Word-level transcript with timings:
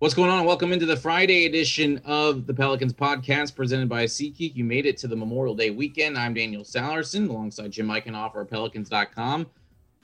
What's 0.00 0.14
going 0.14 0.30
on? 0.30 0.46
Welcome 0.46 0.72
into 0.72 0.86
the 0.86 0.96
Friday 0.96 1.44
edition 1.44 2.00
of 2.06 2.46
the 2.46 2.54
Pelicans 2.54 2.94
podcast 2.94 3.54
presented 3.54 3.86
by 3.86 4.04
SeatGeek. 4.04 4.56
You 4.56 4.64
made 4.64 4.86
it 4.86 4.96
to 4.96 5.06
the 5.06 5.14
Memorial 5.14 5.54
Day 5.54 5.68
weekend. 5.68 6.16
I'm 6.16 6.32
Daniel 6.32 6.64
Sallerson 6.64 7.28
alongside 7.28 7.70
Jim 7.70 7.88
Eichenhofer 7.88 8.40
of 8.40 8.48
Pelicans.com. 8.48 9.46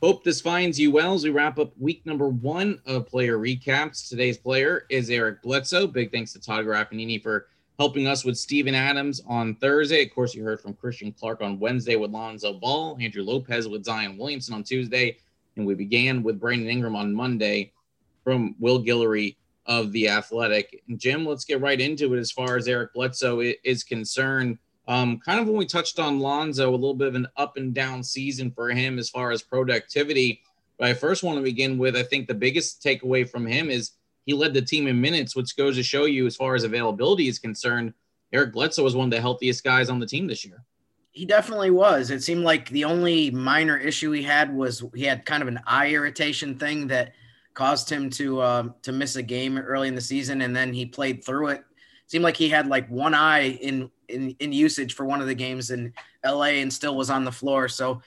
Hope 0.03 0.23
this 0.23 0.43
finds 0.43 0.79
you 0.79 0.91
well 0.91 1.15
as 1.15 1.25
we 1.25 1.31
wrap 1.31 1.59
up 1.59 1.73
week 1.79 2.05
number 2.05 2.29
one 2.29 2.79
of 2.85 3.07
player 3.07 3.39
recaps. 3.39 4.07
Today's 4.07 4.37
player 4.37 4.85
is 4.91 5.09
Eric 5.09 5.41
Bledsoe. 5.41 5.87
Big 5.87 6.13
thanks 6.13 6.35
to 6.35 6.41
Todd 6.41 6.67
Graffagnini 6.67 7.23
for 7.23 7.47
helping 7.79 8.07
us 8.07 8.23
with 8.23 8.37
Steven 8.37 8.75
Adams 8.75 9.23
on 9.27 9.55
Thursday. 9.55 10.05
Of 10.05 10.15
course, 10.15 10.35
you 10.35 10.45
heard 10.45 10.61
from 10.61 10.75
Christian 10.75 11.11
Clark 11.11 11.41
on 11.41 11.59
Wednesday 11.59 11.97
with 11.97 12.11
Lonzo 12.11 12.53
Ball, 12.53 12.99
Andrew 13.01 13.23
Lopez 13.23 13.67
with 13.67 13.87
Zion 13.87 14.19
Williamson 14.19 14.53
on 14.53 14.63
Tuesday, 14.63 15.17
and 15.57 15.65
we 15.65 15.73
began 15.75 16.23
with 16.23 16.39
Brandon 16.39 16.69
Ingram 16.69 16.97
on 16.97 17.15
Monday 17.15 17.73
from 18.25 18.55
Will 18.59 18.85
Guillory 18.85 19.37
of 19.67 19.93
the 19.93 20.09
Athletic. 20.09 20.83
And 20.89 20.99
Jim, 20.99 21.27
let's 21.27 21.45
get 21.45 21.61
right 21.61 21.81
into 21.81 22.15
it 22.15 22.19
as 22.19 22.31
far 22.31 22.57
as 22.57 22.69
Eric 22.69 22.95
Bledsoe 22.95 23.53
is 23.65 23.85
concerned. 23.85 24.59
Um, 24.89 25.19
kind 25.19 25.41
of 25.41 25.49
when 25.49 25.57
we 25.57 25.67
touched 25.67 25.99
on 25.99 26.21
Lonzo, 26.21 26.71
a 26.71 26.73
little 26.73 26.95
bit 26.95 27.09
of 27.09 27.17
an 27.17 27.27
up 27.37 27.57
and 27.57 27.75
down 27.75 28.05
season 28.05 28.53
for 28.53 28.71
him 28.71 28.99
as 28.99 29.11
far 29.11 29.33
as 29.33 29.43
productivity. 29.43 30.41
But 30.79 30.89
I 30.89 30.95
first 30.95 31.25
want 31.25 31.39
to 31.39 31.43
begin 31.43 31.79
with 31.79 31.97
I 31.97 32.05
think 32.05 32.29
the 32.29 32.35
biggest 32.35 32.83
takeaway 32.83 33.29
from 33.29 33.47
him 33.47 33.69
is 33.69 33.93
he 34.25 34.35
led 34.35 34.55
the 34.55 34.63
team 34.63 34.87
in 34.87 35.01
minutes, 35.01 35.35
which 35.35 35.57
goes 35.57 35.75
to 35.77 35.83
show 35.83 36.05
you 36.05 36.27
as 36.27 36.37
far 36.37 36.55
as 36.55 36.63
availability 36.63 37.27
is 37.27 37.39
concerned. 37.39 37.93
Eric 38.33 38.53
Bledsoe 38.53 38.85
was 38.85 38.95
one 38.95 39.07
of 39.07 39.11
the 39.11 39.21
healthiest 39.21 39.65
guys 39.65 39.89
on 39.89 39.99
the 39.99 40.07
team 40.07 40.27
this 40.27 40.45
year. 40.45 40.63
He 41.11 41.25
definitely 41.25 41.71
was. 41.71 42.11
It 42.11 42.23
seemed 42.23 42.45
like 42.45 42.69
the 42.69 42.85
only 42.85 43.31
minor 43.31 43.79
issue 43.79 44.11
he 44.11 44.23
had 44.23 44.55
was 44.55 44.85
he 44.95 45.05
had 45.05 45.25
kind 45.25 45.43
of 45.43 45.49
an 45.49 45.61
eye 45.67 45.91
irritation 45.91 46.57
thing 46.57 46.87
that– 46.87 47.13
caused 47.57 47.91
him 47.91 48.11
to 48.11 48.43
um, 48.43 48.75
to 48.83 48.93
miss 48.93 49.17
a 49.17 49.23
game 49.23 49.59
early 49.59 49.89
in 49.89 49.97
the 49.97 50.01
season, 50.01 50.43
and 50.43 50.55
then 50.55 50.73
he 50.73 50.87
played 50.87 51.25
through 51.25 51.49
it. 51.49 51.65
Seemed 52.07 52.23
like 52.23 52.37
he 52.37 52.49
had 52.49 52.69
like 52.69 52.89
one 52.89 53.15
eye 53.15 53.49
in 53.49 53.91
in, 54.09 54.37
in 54.39 54.53
usage 54.53 54.95
for 54.95 55.05
one 55.05 55.21
of 55.21 55.27
the 55.27 55.35
games 55.35 55.73
in 55.73 55.93
LA, 56.25 56.61
and 56.61 56.73
still 56.73 56.95
was 56.95 57.11
on 57.11 57.25
the 57.25 57.33
floor. 57.33 57.67
So, 57.67 58.03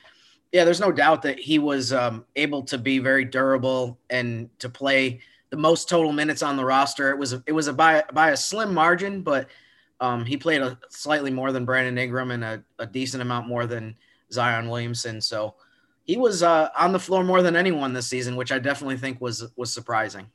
yeah, 0.53 0.63
there's 0.63 0.79
no 0.79 0.91
doubt 0.91 1.23
that 1.23 1.39
he 1.39 1.59
was 1.59 1.91
um, 1.91 2.23
able 2.37 2.61
to 2.63 2.77
be 2.77 2.99
very 2.99 3.25
durable 3.25 3.99
and 4.09 4.49
to 4.59 4.69
play 4.69 5.19
the 5.49 5.57
most 5.57 5.89
total 5.89 6.13
minutes 6.13 6.43
on 6.43 6.55
the 6.55 6.63
roster. 6.63 7.09
It 7.09 7.17
was 7.17 7.33
it 7.33 7.51
was 7.51 7.67
a 7.67 7.73
by 7.73 8.03
by 8.13 8.29
a 8.29 8.37
slim 8.37 8.73
margin, 8.73 9.23
but 9.23 9.49
um, 9.99 10.23
he 10.23 10.37
played 10.37 10.61
a 10.61 10.77
slightly 10.89 11.31
more 11.31 11.51
than 11.51 11.65
Brandon 11.65 11.97
Ingram 11.97 12.31
and 12.31 12.43
a, 12.43 12.63
a 12.77 12.85
decent 12.85 13.21
amount 13.21 13.47
more 13.47 13.65
than 13.65 13.95
Zion 14.31 14.69
Williamson. 14.69 15.19
So 15.19 15.55
he 16.09 16.17
was 16.17 16.41
uh, 16.41 16.69
on 16.75 16.91
the 16.91 16.97
floor 16.97 17.23
more 17.23 17.43
than 17.43 17.55
anyone 17.55 17.93
this 17.93 18.07
season, 18.07 18.35
which 18.35 18.51
I 18.51 18.57
definitely 18.57 18.97
think 18.97 19.21
was 19.21 19.45
was 19.55 19.71
surprising. 19.71 20.25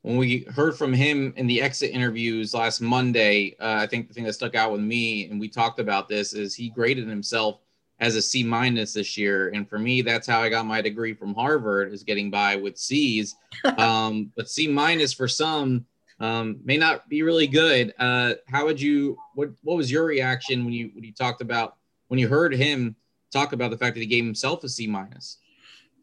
When 0.00 0.16
we 0.16 0.46
heard 0.54 0.74
from 0.74 0.90
him 0.90 1.34
in 1.36 1.46
the 1.46 1.60
exit 1.60 1.90
interviews 1.90 2.54
last 2.54 2.80
Monday, 2.80 3.56
uh, 3.60 3.76
I 3.80 3.86
think 3.86 4.08
the 4.08 4.14
thing 4.14 4.24
that 4.24 4.32
stuck 4.32 4.54
out 4.54 4.72
with 4.72 4.80
me, 4.80 5.28
and 5.28 5.38
we 5.38 5.50
talked 5.50 5.80
about 5.80 6.08
this, 6.08 6.32
is 6.32 6.54
he 6.54 6.70
graded 6.70 7.06
himself 7.06 7.60
as 8.00 8.16
a 8.16 8.22
C 8.22 8.42
minus 8.42 8.94
this 8.94 9.18
year, 9.18 9.50
and 9.50 9.68
for 9.68 9.78
me, 9.78 10.00
that's 10.00 10.26
how 10.26 10.40
I 10.40 10.48
got 10.48 10.64
my 10.64 10.80
degree 10.80 11.12
from 11.12 11.34
Harvard, 11.34 11.92
is 11.92 12.02
getting 12.02 12.30
by 12.30 12.56
with 12.56 12.78
C's. 12.78 13.36
Um, 13.76 14.32
but 14.34 14.48
C 14.48 14.66
minus 14.66 15.12
for 15.12 15.28
some 15.28 15.84
um, 16.20 16.58
may 16.64 16.78
not 16.78 17.06
be 17.10 17.22
really 17.22 17.46
good. 17.46 17.92
Uh, 17.98 18.32
how 18.48 18.64
would 18.64 18.80
you? 18.80 19.18
What 19.34 19.50
What 19.62 19.76
was 19.76 19.92
your 19.92 20.06
reaction 20.06 20.64
when 20.64 20.72
you 20.72 20.90
when 20.94 21.04
you 21.04 21.12
talked 21.12 21.42
about 21.42 21.76
when 22.08 22.18
you 22.18 22.28
heard 22.28 22.54
him? 22.54 22.96
Talk 23.34 23.52
about 23.52 23.70
the 23.70 23.78
fact 23.78 23.94
that 23.94 24.00
he 24.00 24.06
gave 24.06 24.24
himself 24.24 24.64
a 24.64 24.68
C 24.68 24.86
minus. 24.86 25.38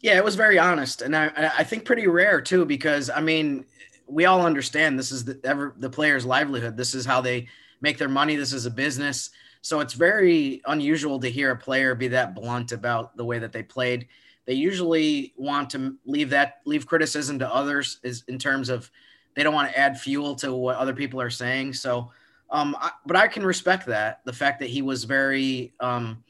Yeah, 0.02 0.18
it 0.18 0.24
was 0.24 0.36
very 0.36 0.60
honest, 0.60 1.02
and 1.02 1.16
I 1.16 1.32
I 1.58 1.64
think 1.64 1.86
pretty 1.86 2.08
rare 2.08 2.42
too 2.42 2.66
because 2.66 3.10
I 3.10 3.22
mean 3.22 3.66
we 4.08 4.26
all 4.26 4.46
understand 4.46 5.00
this 5.00 5.12
is 5.12 5.24
the 5.26 5.40
ever 5.44 5.74
the 5.78 5.90
player's 5.90 6.26
livelihood. 6.26 6.78
This 6.78 6.94
is 6.94 7.06
how 7.06 7.22
they 7.22 7.48
make 7.80 7.98
their 7.98 8.10
money. 8.10 8.36
This 8.36 8.54
is 8.54 8.66
a 8.66 8.72
business. 8.72 9.32
So 9.62 9.80
it's 9.80 9.94
very 9.94 10.62
unusual 10.66 11.20
to 11.20 11.30
hear 11.30 11.52
a 11.52 11.58
player 11.58 11.94
be 11.94 12.08
that 12.10 12.36
blunt 12.36 12.72
about 12.72 13.16
the 13.16 13.26
way 13.26 13.40
that 13.40 13.52
they 13.52 13.64
played. 13.64 14.08
They 14.46 14.54
usually 14.54 15.34
want 15.38 15.70
to 15.72 15.96
leave 16.06 16.32
that 16.32 16.62
leave 16.66 16.88
criticism 16.88 17.40
to 17.40 17.54
others 17.54 18.00
is 18.04 18.24
in 18.28 18.40
terms 18.40 18.70
of 18.70 18.90
they 19.36 19.44
don't 19.44 19.54
want 19.54 19.72
to 19.72 19.78
add 19.78 20.00
fuel 20.00 20.36
to 20.36 20.54
what 20.54 20.78
other 20.78 20.94
people 20.94 21.22
are 21.22 21.30
saying. 21.30 21.74
So, 21.74 22.12
um, 22.50 22.76
I, 22.80 22.92
but 23.06 23.16
I 23.16 23.28
can 23.28 23.46
respect 23.46 23.86
that 23.86 24.22
the 24.26 24.34
fact 24.34 24.60
that 24.60 24.70
he 24.70 24.82
was 24.82 25.04
very 25.04 25.74
um, 25.80 26.24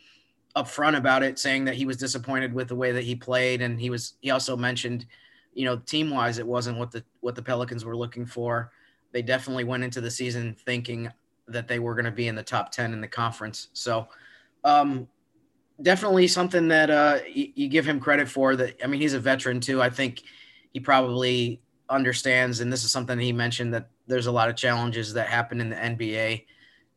upfront 0.56 0.98
about 0.98 1.24
it, 1.24 1.40
saying 1.40 1.66
that 1.66 1.76
he 1.76 1.86
was 1.86 1.98
disappointed 1.98 2.54
with 2.54 2.68
the 2.68 2.76
way 2.76 2.92
that 2.92 3.04
he 3.04 3.16
played, 3.16 3.62
and 3.62 3.80
he 3.80 3.90
was. 3.90 4.14
He 4.22 4.32
also 4.32 4.56
mentioned, 4.58 5.06
you 5.54 5.66
know, 5.66 5.78
team 5.78 6.10
wise, 6.10 6.38
it 6.38 6.48
wasn't 6.48 6.78
what 6.78 6.92
the 6.92 7.04
what 7.22 7.36
the 7.36 7.42
Pelicans 7.42 7.86
were 7.86 7.96
looking 7.96 8.26
for. 8.26 8.72
They 9.12 9.22
definitely 9.22 9.64
went 9.64 9.84
into 9.84 10.02
the 10.02 10.12
season 10.12 10.56
thinking 10.66 11.12
that 11.48 11.68
they 11.68 11.80
were 11.80 11.96
going 11.96 12.06
to 12.06 12.12
be 12.12 12.28
in 12.28 12.36
the 12.36 12.44
top 12.44 12.72
ten 12.72 12.94
in 12.94 13.02
the 13.02 13.08
conference. 13.08 13.70
So, 13.74 14.08
um, 14.64 15.08
definitely 15.82 16.28
something 16.28 16.68
that 16.70 16.90
uh, 16.90 17.20
you, 17.28 17.52
you 17.56 17.68
give 17.68 17.86
him 17.86 18.00
credit 18.00 18.28
for. 18.28 18.56
That 18.56 18.76
I 18.84 18.88
mean, 18.88 19.02
he's 19.02 19.14
a 19.14 19.20
veteran 19.20 19.60
too. 19.60 19.82
I 19.82 19.90
think 19.90 20.24
he 20.74 20.80
probably 20.80 21.62
understands, 21.90 22.62
and 22.62 22.72
this 22.72 22.84
is 22.84 22.92
something 22.92 23.20
he 23.20 23.34
mentioned 23.34 23.74
that 23.74 23.90
there's 24.08 24.28
a 24.28 24.32
lot 24.32 24.50
of 24.50 24.56
challenges 24.56 25.14
that 25.14 25.28
happen 25.28 25.62
in 25.62 25.70
the 25.70 25.76
NBA, 25.76 26.46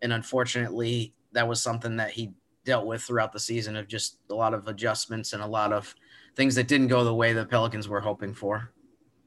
and 0.03 0.13
unfortunately, 0.13 1.13
that 1.33 1.47
was 1.47 1.61
something 1.61 1.97
that 1.97 2.11
he 2.11 2.33
dealt 2.65 2.87
with 2.87 3.03
throughout 3.03 3.33
the 3.33 3.41
season 3.41 3.77
of 3.77 3.89
just 3.89 4.19
a 4.31 4.35
lot 4.35 4.55
of 4.55 4.69
adjustments 4.69 5.33
and 5.33 5.43
a 5.43 5.47
lot 5.47 5.73
of 5.73 5.95
things 6.37 6.55
that 6.55 6.69
didn't 6.69 6.89
go 6.89 7.05
the 7.05 7.15
way 7.15 7.33
the 7.33 7.45
Pelicans 7.45 7.89
were 7.89 8.01
hoping 8.01 8.35
for. 8.35 8.71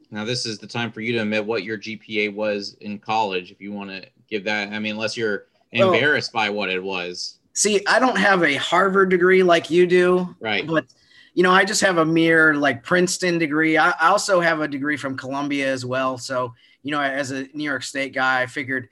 Now, 0.09 0.23
this 0.23 0.45
is 0.45 0.57
the 0.57 0.67
time 0.67 0.91
for 0.91 1.01
you 1.01 1.13
to 1.13 1.19
admit 1.19 1.45
what 1.45 1.63
your 1.63 1.77
GPA 1.77 2.33
was 2.33 2.77
in 2.81 2.97
college, 2.99 3.51
if 3.51 3.61
you 3.61 3.71
want 3.71 3.89
to 3.89 4.05
give 4.29 4.43
that. 4.45 4.69
I 4.71 4.79
mean, 4.79 4.93
unless 4.93 5.17
you're 5.17 5.47
embarrassed 5.71 6.33
well, 6.33 6.45
by 6.45 6.49
what 6.49 6.69
it 6.69 6.81
was. 6.81 7.39
See, 7.53 7.83
I 7.87 7.99
don't 7.99 8.17
have 8.17 8.43
a 8.43 8.55
Harvard 8.55 9.09
degree 9.09 9.43
like 9.43 9.69
you 9.69 9.85
do. 9.85 10.35
Right. 10.39 10.65
But, 10.65 10.85
you 11.33 11.43
know, 11.43 11.51
I 11.51 11.65
just 11.65 11.81
have 11.81 11.97
a 11.97 12.05
mere 12.05 12.55
like 12.55 12.83
Princeton 12.83 13.37
degree. 13.37 13.77
I 13.77 13.91
also 14.07 14.39
have 14.39 14.61
a 14.61 14.67
degree 14.67 14.95
from 14.95 15.17
Columbia 15.17 15.67
as 15.67 15.85
well. 15.85 16.17
So, 16.17 16.53
you 16.83 16.91
know, 16.91 17.01
as 17.01 17.31
a 17.31 17.47
New 17.53 17.63
York 17.63 17.83
State 17.83 18.13
guy, 18.13 18.41
I 18.41 18.45
figured 18.45 18.87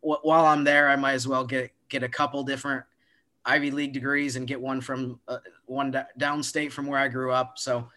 while 0.00 0.46
I'm 0.46 0.64
there, 0.64 0.88
I 0.88 0.96
might 0.96 1.12
as 1.12 1.26
well 1.26 1.44
get 1.44 1.72
get 1.88 2.02
a 2.02 2.08
couple 2.08 2.42
different 2.42 2.84
Ivy 3.44 3.70
League 3.70 3.92
degrees 3.92 4.36
and 4.36 4.46
get 4.46 4.60
one 4.60 4.80
from 4.80 5.18
uh, 5.28 5.38
one 5.66 5.90
d- 5.90 5.98
downstate 6.18 6.72
from 6.72 6.86
where 6.86 6.98
I 6.98 7.08
grew 7.08 7.32
up. 7.32 7.58
So 7.58 7.88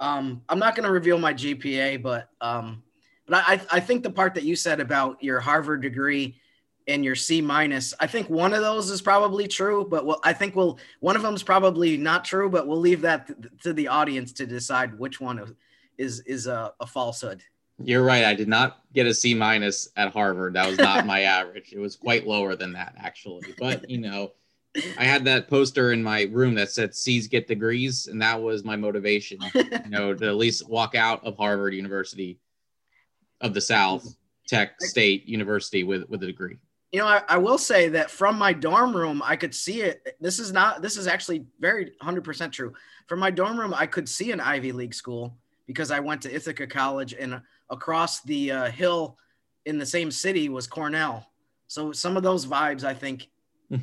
um, 0.00 0.42
I'm 0.48 0.58
not 0.58 0.74
going 0.74 0.86
to 0.86 0.92
reveal 0.92 1.18
my 1.18 1.34
GPA, 1.34 2.02
but 2.02 2.28
um, 2.40 2.82
but 3.26 3.44
I, 3.46 3.60
I 3.70 3.80
think 3.80 4.02
the 4.02 4.10
part 4.10 4.34
that 4.34 4.44
you 4.44 4.54
said 4.56 4.80
about 4.80 5.22
your 5.22 5.40
Harvard 5.40 5.82
degree 5.82 6.36
and 6.86 7.04
your 7.04 7.14
C 7.14 7.40
minus, 7.40 7.94
I 7.98 8.06
think 8.06 8.28
one 8.28 8.52
of 8.52 8.60
those 8.60 8.90
is 8.90 9.00
probably 9.00 9.48
true, 9.48 9.86
but 9.88 10.04
we'll, 10.04 10.20
I 10.22 10.34
think 10.34 10.54
we'll 10.54 10.78
one 11.00 11.16
of 11.16 11.22
them 11.22 11.34
is 11.34 11.42
probably 11.42 11.96
not 11.96 12.24
true, 12.24 12.50
but 12.50 12.66
we'll 12.66 12.80
leave 12.80 13.00
that 13.02 13.26
to, 13.26 13.50
to 13.62 13.72
the 13.72 13.88
audience 13.88 14.32
to 14.34 14.46
decide 14.46 14.98
which 14.98 15.20
one 15.20 15.56
is 15.98 16.20
is 16.20 16.46
a, 16.46 16.72
a 16.80 16.86
falsehood. 16.86 17.42
You're 17.82 18.04
right. 18.04 18.24
I 18.24 18.34
did 18.34 18.48
not 18.48 18.82
get 18.92 19.06
a 19.06 19.14
C 19.14 19.34
minus 19.34 19.88
at 19.96 20.12
Harvard. 20.12 20.54
That 20.54 20.68
was 20.68 20.78
not 20.78 21.06
my 21.06 21.22
average. 21.22 21.72
It 21.72 21.78
was 21.78 21.96
quite 21.96 22.26
lower 22.26 22.54
than 22.54 22.72
that, 22.74 22.94
actually. 22.98 23.54
But 23.58 23.88
you 23.90 23.98
know, 23.98 24.32
I 24.98 25.04
had 25.04 25.24
that 25.26 25.48
poster 25.48 25.92
in 25.92 26.02
my 26.02 26.22
room 26.32 26.54
that 26.54 26.70
said 26.70 26.94
C's 26.94 27.28
get 27.28 27.46
degrees, 27.46 28.08
and 28.08 28.20
that 28.22 28.40
was 28.40 28.64
my 28.64 28.76
motivation, 28.76 29.38
you 29.54 29.70
know, 29.88 30.14
to 30.14 30.26
at 30.26 30.36
least 30.36 30.68
walk 30.68 30.94
out 30.94 31.24
of 31.24 31.36
Harvard 31.36 31.74
University 31.74 32.38
of 33.40 33.54
the 33.54 33.60
South 33.60 34.16
Tech 34.48 34.80
State 34.80 35.26
University 35.26 35.84
with 35.84 36.08
with 36.08 36.22
a 36.22 36.26
degree. 36.26 36.56
You 36.92 37.00
know, 37.00 37.06
I, 37.06 37.22
I 37.28 37.38
will 37.38 37.58
say 37.58 37.88
that 37.90 38.10
from 38.10 38.38
my 38.38 38.52
dorm 38.52 38.94
room, 38.94 39.22
I 39.24 39.36
could 39.36 39.54
see 39.54 39.82
it. 39.82 40.16
This 40.20 40.38
is 40.38 40.52
not. 40.52 40.82
This 40.82 40.96
is 40.96 41.06
actually 41.06 41.44
very 41.60 41.92
100% 42.02 42.52
true. 42.52 42.72
From 43.06 43.18
my 43.18 43.30
dorm 43.30 43.58
room, 43.58 43.74
I 43.74 43.86
could 43.86 44.08
see 44.08 44.32
an 44.32 44.40
Ivy 44.40 44.72
League 44.72 44.94
school 44.94 45.36
because 45.66 45.90
I 45.90 46.00
went 46.00 46.22
to 46.22 46.34
Ithaca 46.34 46.66
College, 46.66 47.14
and 47.14 47.40
across 47.70 48.22
the 48.22 48.50
uh, 48.50 48.70
hill 48.70 49.18
in 49.66 49.78
the 49.78 49.86
same 49.86 50.10
city 50.10 50.48
was 50.48 50.66
Cornell. 50.66 51.26
So 51.68 51.92
some 51.92 52.16
of 52.16 52.22
those 52.22 52.46
vibes, 52.46 52.84
I 52.84 52.94
think, 52.94 53.28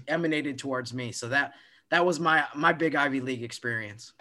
emanated 0.07 0.57
towards 0.57 0.93
me. 0.93 1.11
So 1.11 1.29
that 1.29 1.53
that 1.89 2.05
was 2.05 2.19
my 2.19 2.45
my 2.55 2.73
big 2.73 2.95
Ivy 2.95 3.21
League 3.21 3.43
experience. 3.43 4.13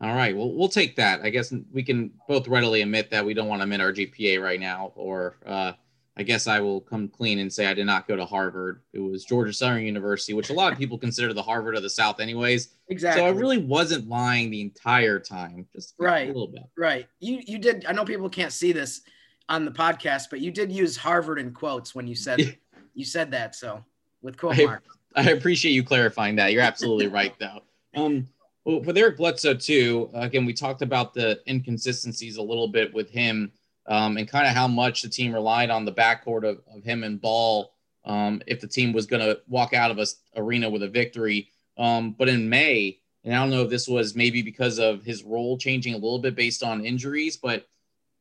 All 0.00 0.14
right. 0.14 0.36
Well, 0.36 0.52
we'll 0.52 0.68
take 0.68 0.96
that. 0.96 1.20
I 1.22 1.30
guess 1.30 1.54
we 1.72 1.82
can 1.82 2.12
both 2.28 2.48
readily 2.48 2.82
admit 2.82 3.10
that 3.10 3.24
we 3.24 3.32
don't 3.32 3.48
want 3.48 3.60
to 3.60 3.62
admit 3.62 3.80
our 3.80 3.92
GPA 3.92 4.42
right 4.42 4.60
now. 4.60 4.92
Or 4.96 5.36
uh, 5.46 5.72
I 6.16 6.22
guess 6.22 6.46
I 6.46 6.60
will 6.60 6.80
come 6.80 7.08
clean 7.08 7.38
and 7.38 7.52
say 7.52 7.66
I 7.66 7.74
did 7.74 7.86
not 7.86 8.06
go 8.06 8.16
to 8.16 8.24
Harvard. 8.24 8.82
It 8.92 8.98
was 8.98 9.24
Georgia 9.24 9.52
Southern 9.52 9.84
University, 9.84 10.34
which 10.34 10.50
a 10.50 10.52
lot 10.52 10.72
of 10.72 10.78
people 10.78 10.98
consider 10.98 11.32
the 11.32 11.42
Harvard 11.42 11.76
of 11.76 11.82
the 11.82 11.90
South, 11.90 12.20
anyways. 12.20 12.74
Exactly. 12.88 13.22
So 13.22 13.26
I 13.26 13.30
really 13.30 13.58
wasn't 13.58 14.08
lying 14.08 14.50
the 14.50 14.60
entire 14.60 15.18
time, 15.18 15.66
just 15.74 15.94
right. 15.98 16.24
a 16.24 16.26
little 16.26 16.48
bit. 16.48 16.64
Right. 16.76 17.06
You 17.20 17.40
you 17.46 17.58
did. 17.58 17.86
I 17.86 17.92
know 17.92 18.04
people 18.04 18.28
can't 18.28 18.52
see 18.52 18.72
this 18.72 19.02
on 19.48 19.64
the 19.64 19.70
podcast, 19.70 20.24
but 20.30 20.40
you 20.40 20.50
did 20.50 20.70
use 20.70 20.96
Harvard 20.96 21.38
in 21.38 21.52
quotes 21.52 21.94
when 21.94 22.06
you 22.06 22.14
said 22.14 22.58
you 22.94 23.04
said 23.04 23.30
that. 23.30 23.54
So 23.54 23.82
with 24.24 24.36
quote 24.36 24.58
I, 24.58 24.78
I 25.14 25.30
appreciate 25.30 25.72
you 25.72 25.84
clarifying 25.84 26.36
that. 26.36 26.52
You're 26.52 26.62
absolutely 26.62 27.06
right, 27.06 27.34
though. 27.38 27.60
Um, 27.94 28.26
well, 28.64 28.80
with 28.80 28.98
Eric 28.98 29.18
Bledsoe 29.18 29.54
too, 29.54 30.10
again, 30.14 30.44
we 30.44 30.52
talked 30.52 30.82
about 30.82 31.14
the 31.14 31.40
inconsistencies 31.46 32.36
a 32.36 32.42
little 32.42 32.66
bit 32.66 32.92
with 32.92 33.10
him. 33.10 33.52
um, 33.86 34.16
and 34.16 34.28
kind 34.28 34.46
of 34.46 34.54
how 34.54 34.66
much 34.66 35.02
the 35.02 35.08
team 35.08 35.32
relied 35.32 35.70
on 35.70 35.84
the 35.84 35.92
backcourt 35.92 36.48
of, 36.48 36.60
of 36.74 36.82
him 36.82 37.04
and 37.04 37.20
Ball 37.20 37.72
um, 38.04 38.42
if 38.46 38.60
the 38.60 38.66
team 38.66 38.92
was 38.92 39.06
going 39.06 39.22
to 39.22 39.40
walk 39.48 39.72
out 39.74 39.90
of 39.90 39.98
a 39.98 40.06
arena 40.36 40.68
with 40.68 40.82
a 40.82 40.88
victory. 40.88 41.48
Um, 41.76 42.12
but 42.12 42.28
in 42.28 42.48
May, 42.48 42.98
and 43.24 43.34
I 43.34 43.38
don't 43.38 43.50
know 43.50 43.62
if 43.62 43.70
this 43.70 43.88
was 43.88 44.14
maybe 44.14 44.42
because 44.42 44.78
of 44.78 45.02
his 45.02 45.22
role 45.22 45.58
changing 45.58 45.94
a 45.94 45.98
little 45.98 46.18
bit 46.18 46.34
based 46.34 46.62
on 46.62 46.84
injuries, 46.84 47.36
but 47.36 47.66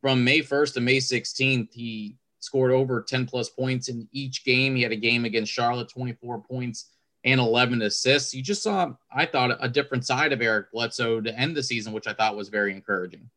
from 0.02 0.24
May 0.24 0.40
1st 0.40 0.74
to 0.74 0.82
May 0.82 0.98
16th, 0.98 1.74
he 1.74 2.18
scored 2.44 2.72
over 2.72 3.02
10 3.02 3.26
plus 3.26 3.50
points 3.50 3.88
in 3.88 4.08
each 4.12 4.44
game. 4.44 4.76
He 4.76 4.84
had 4.84 4.92
a 4.92 4.98
game 4.98 5.26
against 5.26 5.52
Charlotte, 5.52 5.90
24 5.90 6.42
points 6.42 6.90
and 7.24 7.40
11 7.40 7.82
assists. 7.82 8.34
You 8.34 8.42
just 8.42 8.62
saw, 8.62 8.92
I 9.12 9.26
thought, 9.26 9.58
a 9.62 9.70
different 9.70 10.06
side 10.06 10.34
of 10.34 10.42
Eric 10.42 10.72
Bledsoe 10.72 11.22
to 11.22 11.40
end 11.40 11.56
the 11.56 11.64
season, 11.64 11.94
which 11.94 12.08
I 12.08 12.14
thought 12.14 12.36
was 12.36 12.50
very 12.50 12.74
encouraging. 12.74 13.30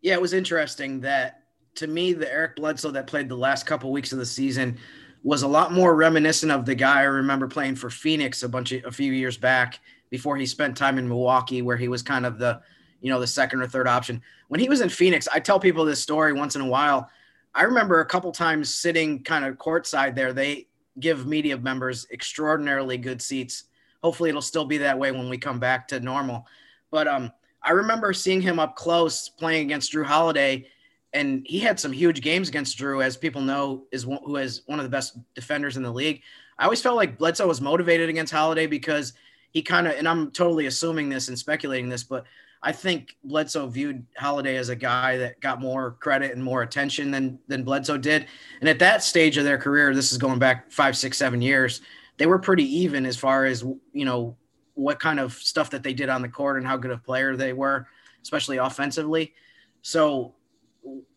Yeah, 0.00 0.14
it 0.14 0.22
was 0.22 0.32
interesting 0.32 1.00
that 1.00 1.40
to 1.76 1.88
me, 1.88 2.12
the 2.12 2.30
Eric 2.30 2.56
Bledsoe 2.56 2.92
that 2.92 3.08
played 3.08 3.28
the 3.28 3.36
last 3.36 3.66
couple 3.66 3.90
weeks 3.90 4.12
of 4.12 4.18
the 4.18 4.26
season 4.26 4.78
was 5.24 5.42
a 5.42 5.48
lot 5.48 5.72
more 5.72 5.96
reminiscent 5.96 6.52
of 6.52 6.66
the 6.66 6.74
guy 6.74 7.00
I 7.00 7.04
remember 7.04 7.48
playing 7.48 7.76
for 7.76 7.90
Phoenix 7.90 8.42
a 8.42 8.48
bunch 8.48 8.72
of 8.72 8.84
a 8.84 8.92
few 8.92 9.12
years 9.12 9.36
back 9.36 9.80
before 10.10 10.36
he 10.36 10.46
spent 10.46 10.76
time 10.76 10.98
in 10.98 11.08
Milwaukee, 11.08 11.62
where 11.62 11.76
he 11.76 11.88
was 11.88 12.02
kind 12.02 12.26
of 12.26 12.38
the, 12.38 12.60
you 13.00 13.10
know, 13.10 13.18
the 13.18 13.26
second 13.26 13.60
or 13.60 13.66
third 13.66 13.88
option. 13.88 14.22
When 14.48 14.60
he 14.60 14.68
was 14.68 14.82
in 14.82 14.88
Phoenix, 14.88 15.26
I 15.32 15.40
tell 15.40 15.58
people 15.58 15.84
this 15.84 16.00
story 16.00 16.32
once 16.32 16.54
in 16.54 16.62
a 16.62 16.68
while. 16.68 17.10
I 17.54 17.62
remember 17.62 18.00
a 18.00 18.06
couple 18.06 18.32
times 18.32 18.74
sitting 18.74 19.22
kind 19.22 19.44
of 19.44 19.56
courtside 19.56 20.14
there. 20.14 20.32
They 20.32 20.66
give 20.98 21.26
media 21.26 21.56
members 21.56 22.06
extraordinarily 22.10 22.96
good 22.96 23.22
seats. 23.22 23.64
Hopefully, 24.02 24.28
it'll 24.28 24.42
still 24.42 24.64
be 24.64 24.78
that 24.78 24.98
way 24.98 25.12
when 25.12 25.28
we 25.28 25.38
come 25.38 25.58
back 25.58 25.88
to 25.88 26.00
normal. 26.00 26.46
But 26.90 27.08
um, 27.08 27.32
I 27.62 27.70
remember 27.70 28.12
seeing 28.12 28.40
him 28.40 28.58
up 28.58 28.76
close 28.76 29.28
playing 29.28 29.66
against 29.66 29.92
Jrue 29.92 30.04
Holiday 30.04 30.66
and 31.14 31.46
he 31.46 31.60
had 31.60 31.78
some 31.78 31.92
huge 31.92 32.20
games 32.20 32.48
against 32.48 32.76
Jrue, 32.76 33.02
as 33.02 33.16
people 33.16 33.40
know, 33.40 33.84
is 33.92 34.04
one, 34.04 34.18
who 34.24 34.36
is 34.36 34.62
one 34.66 34.80
of 34.80 34.84
the 34.84 34.90
best 34.90 35.16
defenders 35.34 35.76
in 35.76 35.82
the 35.84 35.90
league. 35.90 36.22
I 36.58 36.64
always 36.64 36.82
felt 36.82 36.96
like 36.96 37.18
Bledsoe 37.18 37.46
was 37.46 37.60
motivated 37.60 38.08
against 38.08 38.32
Holiday 38.32 38.66
because 38.66 39.12
he 39.52 39.62
kind 39.62 39.86
of, 39.86 39.94
and 39.94 40.08
I'm 40.08 40.32
totally 40.32 40.66
assuming 40.66 41.08
this 41.08 41.28
and 41.28 41.38
speculating 41.38 41.88
this, 41.88 42.02
but 42.02 42.24
I 42.64 42.72
think 42.72 43.14
Bledsoe 43.22 43.66
viewed 43.66 44.06
Holiday 44.16 44.56
as 44.56 44.70
a 44.70 44.76
guy 44.76 45.18
that 45.18 45.38
got 45.40 45.60
more 45.60 45.92
credit 46.00 46.32
and 46.32 46.42
more 46.42 46.62
attention 46.62 47.10
than 47.10 47.38
than 47.46 47.62
Bledsoe 47.62 47.98
did. 47.98 48.26
And 48.60 48.68
at 48.68 48.78
that 48.78 49.02
stage 49.02 49.36
of 49.36 49.44
their 49.44 49.58
career, 49.58 49.94
this 49.94 50.12
is 50.12 50.18
going 50.18 50.38
back 50.38 50.72
five, 50.72 50.96
six, 50.96 51.18
seven 51.18 51.42
years, 51.42 51.82
they 52.16 52.24
were 52.24 52.38
pretty 52.38 52.64
even 52.78 53.04
as 53.04 53.18
far 53.18 53.44
as 53.44 53.62
you 53.92 54.06
know 54.06 54.36
what 54.72 54.98
kind 54.98 55.20
of 55.20 55.34
stuff 55.34 55.68
that 55.70 55.82
they 55.82 55.92
did 55.92 56.08
on 56.08 56.22
the 56.22 56.28
court 56.28 56.56
and 56.56 56.66
how 56.66 56.78
good 56.78 56.90
of 56.90 57.04
player 57.04 57.36
they 57.36 57.52
were, 57.52 57.86
especially 58.22 58.56
offensively. 58.56 59.34
So 59.82 60.34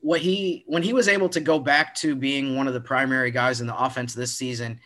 what 0.01 0.19
he 0.19 0.65
when 0.67 0.83
he 0.83 0.91
was 0.91 1.07
able 1.07 1.29
to 1.29 1.39
go 1.39 1.59
back 1.59 1.95
to 1.95 2.13
being 2.13 2.57
one 2.57 2.67
of 2.67 2.73
the 2.73 2.81
primary 2.81 3.31
guys 3.31 3.61
in 3.61 3.67
the 3.67 3.77
offense 3.77 4.13
this 4.13 4.33
season 4.33 4.81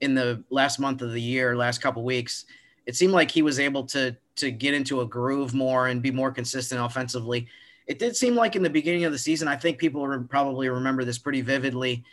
in 0.00 0.14
the 0.14 0.44
last 0.48 0.78
month 0.78 1.02
of 1.02 1.12
the 1.12 1.20
year 1.20 1.56
last 1.56 1.80
couple 1.80 2.02
weeks 2.02 2.44
it 2.86 2.96
seemed 2.96 3.12
like 3.12 3.30
he 3.30 3.42
was 3.42 3.60
able 3.60 3.84
to 3.84 4.16
to 4.36 4.50
get 4.50 4.74
into 4.74 5.00
a 5.00 5.06
groove 5.06 5.54
more 5.54 5.88
and 5.88 6.02
be 6.02 6.10
more 6.10 6.30
consistent 6.30 6.80
offensively 6.80 7.46
it 7.86 7.98
did 7.98 8.16
seem 8.16 8.34
like 8.34 8.56
in 8.56 8.62
the 8.62 8.70
beginning 8.70 9.04
of 9.04 9.12
the 9.12 9.18
season 9.18 9.48
i 9.48 9.56
think 9.56 9.78
people 9.78 10.06
re- 10.06 10.26
probably 10.28 10.68
remember 10.68 11.04
this 11.04 11.18
pretty 11.18 11.40
vividly 11.40 12.04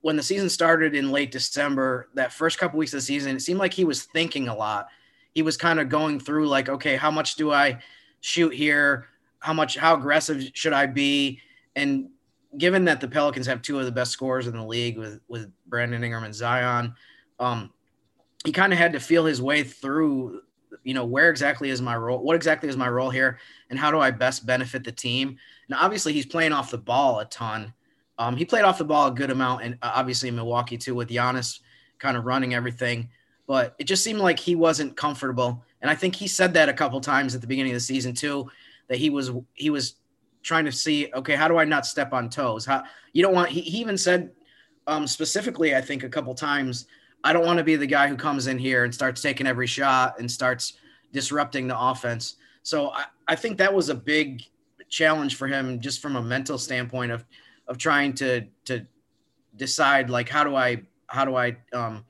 when 0.00 0.16
the 0.16 0.22
season 0.22 0.48
started 0.48 0.94
in 0.94 1.10
late 1.10 1.30
december 1.30 2.08
that 2.14 2.32
first 2.32 2.58
couple 2.58 2.78
weeks 2.78 2.92
of 2.92 2.98
the 2.98 3.02
season 3.02 3.36
it 3.36 3.40
seemed 3.40 3.60
like 3.60 3.74
he 3.74 3.84
was 3.84 4.04
thinking 4.04 4.48
a 4.48 4.54
lot 4.54 4.88
he 5.34 5.42
was 5.42 5.56
kind 5.56 5.80
of 5.80 5.88
going 5.88 6.20
through 6.20 6.46
like 6.46 6.68
okay 6.68 6.96
how 6.96 7.10
much 7.10 7.34
do 7.34 7.52
i 7.52 7.78
shoot 8.20 8.54
here 8.54 9.08
how 9.44 9.52
much 9.52 9.76
how 9.76 9.94
aggressive 9.94 10.50
should 10.54 10.72
I 10.72 10.86
be? 10.86 11.38
And 11.76 12.08
given 12.56 12.86
that 12.86 13.02
the 13.02 13.08
Pelicans 13.08 13.46
have 13.46 13.60
two 13.60 13.78
of 13.78 13.84
the 13.84 13.92
best 13.92 14.10
scorers 14.10 14.46
in 14.46 14.56
the 14.56 14.64
league 14.64 14.96
with 14.96 15.20
with 15.28 15.52
Brandon 15.66 16.02
Ingram 16.02 16.24
and 16.24 16.34
Zion, 16.34 16.94
um, 17.38 17.70
he 18.42 18.52
kind 18.52 18.72
of 18.72 18.78
had 18.78 18.94
to 18.94 19.00
feel 19.00 19.26
his 19.26 19.42
way 19.42 19.62
through. 19.62 20.40
You 20.84 20.94
know, 20.94 21.04
where 21.04 21.30
exactly 21.30 21.70
is 21.70 21.82
my 21.82 21.96
role? 21.96 22.18
What 22.22 22.36
exactly 22.36 22.68
is 22.68 22.76
my 22.76 22.88
role 22.88 23.10
here? 23.10 23.38
And 23.70 23.78
how 23.78 23.90
do 23.90 23.98
I 23.98 24.10
best 24.10 24.46
benefit 24.46 24.84
the 24.84 24.92
team? 24.92 25.36
Now, 25.68 25.78
obviously, 25.80 26.12
he's 26.12 26.26
playing 26.26 26.52
off 26.52 26.70
the 26.70 26.78
ball 26.78 27.20
a 27.20 27.24
ton. 27.24 27.72
Um, 28.18 28.36
he 28.36 28.44
played 28.44 28.62
off 28.62 28.78
the 28.78 28.84
ball 28.84 29.08
a 29.08 29.10
good 29.10 29.30
amount, 29.30 29.62
and 29.62 29.74
uh, 29.82 29.92
obviously 29.94 30.28
in 30.28 30.36
Milwaukee 30.36 30.78
too, 30.78 30.94
with 30.94 31.08
Giannis 31.08 31.60
kind 31.98 32.16
of 32.16 32.24
running 32.24 32.54
everything. 32.54 33.08
But 33.46 33.74
it 33.78 33.84
just 33.84 34.04
seemed 34.04 34.20
like 34.20 34.38
he 34.38 34.54
wasn't 34.54 34.96
comfortable, 34.96 35.64
and 35.82 35.90
I 35.90 35.94
think 35.94 36.14
he 36.14 36.28
said 36.28 36.54
that 36.54 36.68
a 36.68 36.72
couple 36.72 37.00
times 37.00 37.34
at 37.34 37.40
the 37.40 37.46
beginning 37.46 37.72
of 37.72 37.76
the 37.76 37.80
season 37.80 38.14
too 38.14 38.48
that 38.88 38.98
he 38.98 39.10
was 39.10 39.30
he 39.54 39.70
was 39.70 39.96
trying 40.42 40.64
to 40.64 40.72
see 40.72 41.10
okay 41.14 41.34
how 41.34 41.48
do 41.48 41.56
i 41.58 41.64
not 41.64 41.86
step 41.86 42.12
on 42.12 42.28
toes 42.28 42.64
how 42.64 42.82
you 43.12 43.22
don't 43.22 43.34
want 43.34 43.48
he, 43.48 43.60
he 43.60 43.78
even 43.78 43.96
said 43.96 44.30
um, 44.86 45.06
specifically 45.06 45.74
i 45.74 45.80
think 45.80 46.04
a 46.04 46.08
couple 46.08 46.34
times 46.34 46.86
i 47.24 47.32
don't 47.32 47.44
want 47.44 47.58
to 47.58 47.64
be 47.64 47.76
the 47.76 47.86
guy 47.86 48.06
who 48.06 48.16
comes 48.16 48.46
in 48.46 48.58
here 48.58 48.84
and 48.84 48.94
starts 48.94 49.20
taking 49.20 49.46
every 49.46 49.66
shot 49.66 50.18
and 50.18 50.30
starts 50.30 50.74
disrupting 51.12 51.66
the 51.66 51.78
offense 51.78 52.36
so 52.62 52.90
i, 52.90 53.04
I 53.26 53.34
think 53.34 53.58
that 53.58 53.72
was 53.72 53.88
a 53.88 53.94
big 53.94 54.42
challenge 54.88 55.34
for 55.36 55.48
him 55.48 55.80
just 55.80 56.00
from 56.00 56.16
a 56.16 56.22
mental 56.22 56.58
standpoint 56.58 57.10
of 57.10 57.24
of 57.66 57.78
trying 57.78 58.12
to 58.14 58.46
to 58.66 58.86
decide 59.56 60.10
like 60.10 60.28
how 60.28 60.44
do 60.44 60.54
i 60.54 60.80
how 61.06 61.24
do 61.24 61.36
i 61.36 61.56
um, 61.72 62.04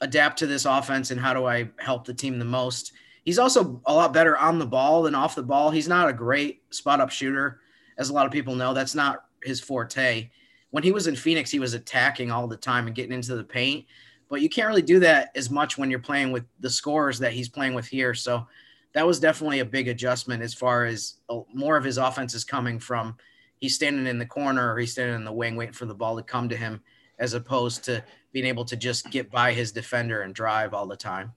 adapt 0.00 0.38
to 0.40 0.46
this 0.46 0.64
offense 0.64 1.10
and 1.10 1.20
how 1.20 1.32
do 1.32 1.44
i 1.46 1.68
help 1.78 2.04
the 2.04 2.14
team 2.14 2.38
the 2.38 2.44
most 2.44 2.92
He's 3.24 3.38
also 3.38 3.80
a 3.86 3.94
lot 3.94 4.12
better 4.12 4.36
on 4.36 4.58
the 4.58 4.66
ball 4.66 5.02
than 5.02 5.14
off 5.14 5.34
the 5.34 5.42
ball. 5.42 5.70
He's 5.70 5.88
not 5.88 6.08
a 6.08 6.12
great 6.12 6.62
spot 6.74 7.00
up 7.00 7.10
shooter, 7.10 7.60
as 7.96 8.10
a 8.10 8.12
lot 8.12 8.26
of 8.26 8.32
people 8.32 8.54
know. 8.54 8.74
That's 8.74 8.94
not 8.94 9.24
his 9.42 9.60
forte. 9.60 10.30
When 10.70 10.82
he 10.82 10.92
was 10.92 11.06
in 11.06 11.16
Phoenix, 11.16 11.50
he 11.50 11.58
was 11.58 11.72
attacking 11.72 12.30
all 12.30 12.46
the 12.46 12.56
time 12.56 12.86
and 12.86 12.94
getting 12.94 13.12
into 13.12 13.34
the 13.34 13.44
paint. 13.44 13.86
But 14.34 14.40
you 14.40 14.48
can't 14.48 14.66
really 14.66 14.82
do 14.82 14.98
that 14.98 15.30
as 15.36 15.48
much 15.48 15.78
when 15.78 15.92
you're 15.92 16.00
playing 16.00 16.32
with 16.32 16.42
the 16.58 16.68
scores 16.68 17.20
that 17.20 17.32
he's 17.32 17.48
playing 17.48 17.72
with 17.72 17.86
here. 17.86 18.14
So 18.14 18.48
that 18.92 19.06
was 19.06 19.20
definitely 19.20 19.60
a 19.60 19.64
big 19.64 19.86
adjustment 19.86 20.42
as 20.42 20.52
far 20.52 20.86
as 20.86 21.18
uh, 21.30 21.42
more 21.54 21.76
of 21.76 21.84
his 21.84 21.98
offense 21.98 22.34
is 22.34 22.42
coming 22.42 22.80
from 22.80 23.16
he's 23.60 23.76
standing 23.76 24.08
in 24.08 24.18
the 24.18 24.26
corner 24.26 24.74
or 24.74 24.80
he's 24.80 24.90
standing 24.90 25.14
in 25.14 25.24
the 25.24 25.30
wing 25.30 25.54
waiting 25.54 25.72
for 25.72 25.86
the 25.86 25.94
ball 25.94 26.16
to 26.16 26.22
come 26.24 26.48
to 26.48 26.56
him 26.56 26.82
as 27.20 27.34
opposed 27.34 27.84
to 27.84 28.02
being 28.32 28.44
able 28.44 28.64
to 28.64 28.74
just 28.74 29.08
get 29.12 29.30
by 29.30 29.52
his 29.52 29.70
defender 29.70 30.22
and 30.22 30.34
drive 30.34 30.74
all 30.74 30.88
the 30.88 30.96
time. 30.96 31.32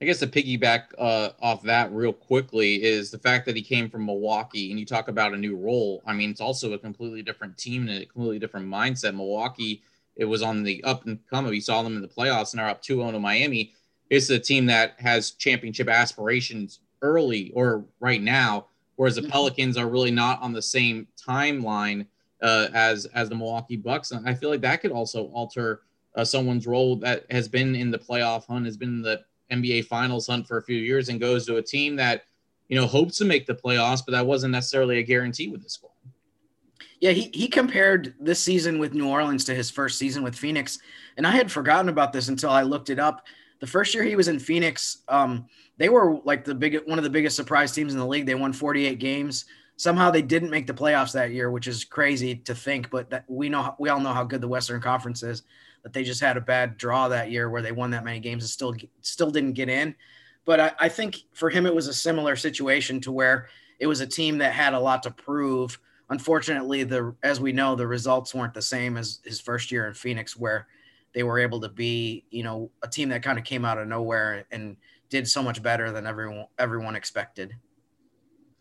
I 0.00 0.06
guess 0.06 0.20
to 0.20 0.26
piggyback 0.26 0.84
uh, 0.96 1.32
off 1.42 1.62
that 1.64 1.92
real 1.92 2.14
quickly 2.14 2.82
is 2.82 3.10
the 3.10 3.18
fact 3.18 3.44
that 3.44 3.54
he 3.54 3.60
came 3.60 3.90
from 3.90 4.06
Milwaukee, 4.06 4.70
and 4.70 4.80
you 4.80 4.86
talk 4.86 5.08
about 5.08 5.34
a 5.34 5.36
new 5.36 5.56
role. 5.56 6.02
I 6.06 6.14
mean, 6.14 6.30
it's 6.30 6.40
also 6.40 6.72
a 6.72 6.78
completely 6.78 7.22
different 7.22 7.58
team 7.58 7.86
and 7.86 8.02
a 8.02 8.06
completely 8.06 8.38
different 8.38 8.66
mindset. 8.66 9.14
Milwaukee, 9.14 9.82
it 10.20 10.26
was 10.26 10.42
on 10.42 10.62
the 10.62 10.84
up 10.84 11.06
and 11.06 11.18
come. 11.28 11.46
We 11.46 11.60
saw 11.60 11.82
them 11.82 11.96
in 11.96 12.02
the 12.02 12.08
playoffs 12.08 12.52
and 12.52 12.60
are 12.60 12.68
up 12.68 12.82
2-0 12.82 13.12
to 13.12 13.18
Miami. 13.18 13.72
It's 14.10 14.28
a 14.28 14.38
team 14.38 14.66
that 14.66 14.94
has 14.98 15.30
championship 15.32 15.88
aspirations 15.88 16.80
early 17.00 17.50
or 17.54 17.86
right 18.00 18.20
now, 18.20 18.66
whereas 18.96 19.14
the 19.14 19.22
mm-hmm. 19.22 19.30
Pelicans 19.30 19.78
are 19.78 19.88
really 19.88 20.10
not 20.10 20.40
on 20.42 20.52
the 20.52 20.60
same 20.60 21.08
timeline 21.16 22.06
uh, 22.42 22.68
as 22.74 23.06
as 23.06 23.30
the 23.30 23.34
Milwaukee 23.34 23.78
Bucks. 23.78 24.10
And 24.10 24.28
I 24.28 24.34
feel 24.34 24.50
like 24.50 24.60
that 24.60 24.82
could 24.82 24.92
also 24.92 25.24
alter 25.28 25.80
uh, 26.14 26.24
someone's 26.24 26.66
role 26.66 26.96
that 26.96 27.24
has 27.30 27.48
been 27.48 27.74
in 27.74 27.90
the 27.90 27.98
playoff 27.98 28.46
hunt, 28.46 28.66
has 28.66 28.76
been 28.76 28.88
in 28.90 29.02
the 29.02 29.22
NBA 29.50 29.86
Finals 29.86 30.26
hunt 30.26 30.46
for 30.46 30.58
a 30.58 30.62
few 30.62 30.76
years 30.76 31.08
and 31.08 31.18
goes 31.18 31.46
to 31.46 31.56
a 31.56 31.62
team 31.62 31.96
that 31.96 32.24
you 32.68 32.78
know 32.78 32.86
hopes 32.86 33.16
to 33.18 33.24
make 33.24 33.46
the 33.46 33.54
playoffs, 33.54 34.02
but 34.04 34.12
that 34.12 34.26
wasn't 34.26 34.52
necessarily 34.52 34.98
a 34.98 35.02
guarantee 35.02 35.48
with 35.48 35.62
this 35.62 35.72
squad. 35.72 35.92
Yeah, 37.00 37.12
he, 37.12 37.30
he 37.32 37.48
compared 37.48 38.14
this 38.20 38.40
season 38.40 38.78
with 38.78 38.94
New 38.94 39.08
Orleans 39.08 39.44
to 39.44 39.54
his 39.54 39.70
first 39.70 39.98
season 39.98 40.22
with 40.22 40.36
Phoenix. 40.36 40.78
And 41.16 41.26
I 41.26 41.32
had 41.32 41.50
forgotten 41.50 41.88
about 41.88 42.12
this 42.12 42.28
until 42.28 42.50
I 42.50 42.62
looked 42.62 42.90
it 42.90 42.98
up. 42.98 43.26
The 43.60 43.66
first 43.66 43.94
year 43.94 44.04
he 44.04 44.16
was 44.16 44.28
in 44.28 44.38
Phoenix, 44.38 44.98
um, 45.08 45.46
they 45.76 45.88
were 45.88 46.18
like 46.24 46.44
the 46.44 46.54
big 46.54 46.78
one 46.86 46.98
of 46.98 47.04
the 47.04 47.10
biggest 47.10 47.36
surprise 47.36 47.72
teams 47.72 47.92
in 47.92 47.98
the 47.98 48.06
league. 48.06 48.26
They 48.26 48.34
won 48.34 48.52
48 48.52 48.98
games. 48.98 49.46
Somehow 49.76 50.10
they 50.10 50.22
didn't 50.22 50.50
make 50.50 50.66
the 50.66 50.74
playoffs 50.74 51.12
that 51.12 51.32
year, 51.32 51.50
which 51.50 51.66
is 51.66 51.84
crazy 51.84 52.36
to 52.36 52.54
think, 52.54 52.90
but 52.90 53.08
that 53.10 53.24
we 53.28 53.48
know 53.48 53.74
we 53.78 53.88
all 53.88 54.00
know 54.00 54.12
how 54.12 54.24
good 54.24 54.42
the 54.42 54.48
Western 54.48 54.80
Conference 54.80 55.22
is 55.22 55.42
that 55.82 55.92
they 55.92 56.04
just 56.04 56.20
had 56.20 56.36
a 56.36 56.40
bad 56.40 56.76
draw 56.76 57.08
that 57.08 57.30
year 57.30 57.48
where 57.48 57.62
they 57.62 57.72
won 57.72 57.90
that 57.90 58.04
many 58.04 58.20
games 58.20 58.42
and 58.42 58.50
still 58.50 58.74
still 59.00 59.30
didn't 59.30 59.54
get 59.54 59.68
in. 59.68 59.94
But 60.44 60.60
I, 60.60 60.72
I 60.80 60.88
think 60.88 61.16
for 61.32 61.50
him 61.50 61.66
it 61.66 61.74
was 61.74 61.88
a 61.88 61.94
similar 61.94 62.36
situation 62.36 63.00
to 63.02 63.12
where 63.12 63.48
it 63.78 63.86
was 63.86 64.00
a 64.00 64.06
team 64.06 64.38
that 64.38 64.52
had 64.52 64.74
a 64.74 64.80
lot 64.80 65.02
to 65.04 65.10
prove. 65.10 65.78
Unfortunately, 66.10 66.82
the 66.82 67.14
as 67.22 67.40
we 67.40 67.52
know, 67.52 67.74
the 67.74 67.86
results 67.86 68.34
weren't 68.34 68.54
the 68.54 68.62
same 68.62 68.96
as 68.96 69.20
his 69.24 69.40
first 69.40 69.70
year 69.70 69.86
in 69.86 69.94
Phoenix, 69.94 70.36
where 70.36 70.66
they 71.14 71.22
were 71.22 71.38
able 71.38 71.60
to 71.60 71.68
be, 71.68 72.24
you 72.30 72.42
know, 72.42 72.70
a 72.82 72.88
team 72.88 73.08
that 73.08 73.22
kind 73.22 73.38
of 73.38 73.44
came 73.44 73.64
out 73.64 73.78
of 73.78 73.88
nowhere 73.88 74.44
and 74.50 74.76
did 75.08 75.26
so 75.28 75.42
much 75.42 75.62
better 75.62 75.92
than 75.92 76.06
everyone 76.06 76.46
everyone 76.58 76.96
expected. 76.96 77.54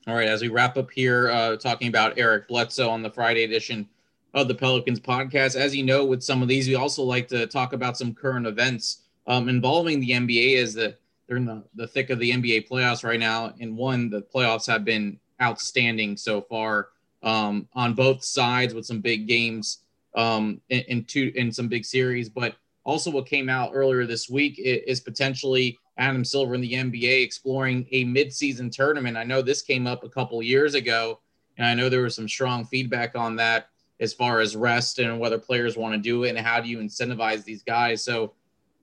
All 0.07 0.15
right, 0.15 0.27
as 0.27 0.41
we 0.41 0.47
wrap 0.47 0.77
up 0.77 0.89
here, 0.91 1.29
uh, 1.29 1.57
talking 1.57 1.87
about 1.87 2.17
Eric 2.17 2.47
Bledsoe 2.47 2.89
on 2.89 3.03
the 3.03 3.11
Friday 3.11 3.43
edition 3.43 3.87
of 4.33 4.47
the 4.47 4.55
Pelicans 4.55 4.99
podcast. 4.99 5.55
As 5.55 5.75
you 5.75 5.83
know, 5.83 6.05
with 6.05 6.23
some 6.23 6.41
of 6.41 6.47
these, 6.47 6.67
we 6.67 6.75
also 6.75 7.03
like 7.03 7.27
to 7.29 7.47
talk 7.47 7.73
about 7.73 7.97
some 7.97 8.13
current 8.13 8.47
events 8.47 9.01
um, 9.27 9.49
involving 9.49 9.99
the 9.99 10.11
NBA 10.11 10.61
as 10.61 10.73
the 10.73 10.95
they're 11.27 11.37
in 11.37 11.45
the, 11.45 11.63
the 11.75 11.87
thick 11.87 12.09
of 12.09 12.17
the 12.17 12.31
NBA 12.31 12.67
playoffs 12.67 13.03
right 13.03 13.19
now. 13.19 13.53
And 13.59 13.77
one, 13.77 14.09
the 14.09 14.21
playoffs 14.21 14.65
have 14.65 14.83
been 14.83 15.19
outstanding 15.39 16.17
so 16.17 16.41
far. 16.41 16.89
Um, 17.23 17.67
on 17.73 17.93
both 17.93 18.23
sides 18.23 18.73
with 18.73 18.85
some 18.85 19.01
big 19.01 19.27
games 19.27 19.79
um, 20.15 20.61
in, 20.69 20.81
in 20.87 21.03
two 21.05 21.31
in 21.35 21.51
some 21.51 21.67
big 21.67 21.85
series. 21.85 22.29
But 22.29 22.55
also, 22.83 23.11
what 23.11 23.25
came 23.25 23.49
out 23.49 23.71
earlier 23.73 24.05
this 24.05 24.29
week 24.29 24.55
is 24.59 24.99
potentially 24.99 25.77
Adam 25.97 26.23
Silver 26.23 26.55
in 26.55 26.61
the 26.61 26.73
NBA 26.73 27.23
exploring 27.23 27.85
a 27.91 28.05
midseason 28.05 28.71
tournament. 28.71 29.17
I 29.17 29.23
know 29.23 29.41
this 29.41 29.61
came 29.61 29.85
up 29.85 30.03
a 30.03 30.09
couple 30.09 30.41
years 30.41 30.73
ago, 30.73 31.19
and 31.57 31.67
I 31.67 31.75
know 31.75 31.89
there 31.89 32.01
was 32.01 32.15
some 32.15 32.29
strong 32.29 32.65
feedback 32.65 33.15
on 33.15 33.35
that 33.35 33.69
as 33.99 34.13
far 34.13 34.39
as 34.39 34.55
rest 34.55 34.99
and 34.99 35.19
whether 35.19 35.37
players 35.37 35.75
want 35.75 35.93
to 35.93 35.99
do 35.99 36.23
it 36.23 36.29
and 36.29 36.39
how 36.39 36.61
do 36.61 36.69
you 36.69 36.77
incentivize 36.79 37.43
these 37.43 37.63
guys. 37.63 38.01
So, 38.03 38.33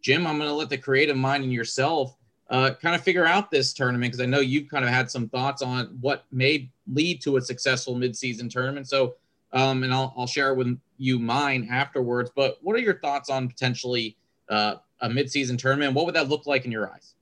Jim, 0.02 0.26
I'm 0.26 0.36
going 0.36 0.50
to 0.50 0.54
let 0.54 0.68
the 0.68 0.76
creative 0.76 1.16
mind 1.16 1.42
in 1.42 1.50
yourself 1.50 2.16
uh, 2.50 2.72
kind 2.80 2.94
of 2.94 3.02
figure 3.02 3.24
out 3.24 3.50
this 3.50 3.72
tournament 3.72 4.12
because 4.12 4.20
I 4.20 4.26
know 4.26 4.40
you've 4.40 4.68
kind 4.68 4.84
of 4.84 4.90
had 4.90 5.10
some 5.10 5.28
thoughts 5.28 5.62
on 5.62 5.96
what 6.00 6.26
may 6.30 6.70
lead 6.92 7.20
to 7.22 7.36
a 7.36 7.40
successful 7.40 7.94
midseason 7.94 8.50
tournament. 8.50 8.88
So, 8.88 9.16
um, 9.52 9.82
and 9.82 9.92
I'll, 9.92 10.14
I'll 10.16 10.26
share 10.26 10.54
with 10.54 10.78
you 10.98 11.18
mine 11.18 11.68
afterwards. 11.70 12.30
But 12.34 12.58
what 12.62 12.76
are 12.76 12.80
your 12.80 12.98
thoughts 13.00 13.30
on 13.30 13.48
potentially 13.48 14.16
uh, 14.48 14.76
a 15.00 15.08
midseason 15.08 15.58
tournament? 15.58 15.94
What 15.94 16.06
would 16.06 16.14
that 16.14 16.28
look 16.28 16.46
like 16.46 16.64
in 16.64 16.72
your 16.72 16.90
eyes? 16.90 17.14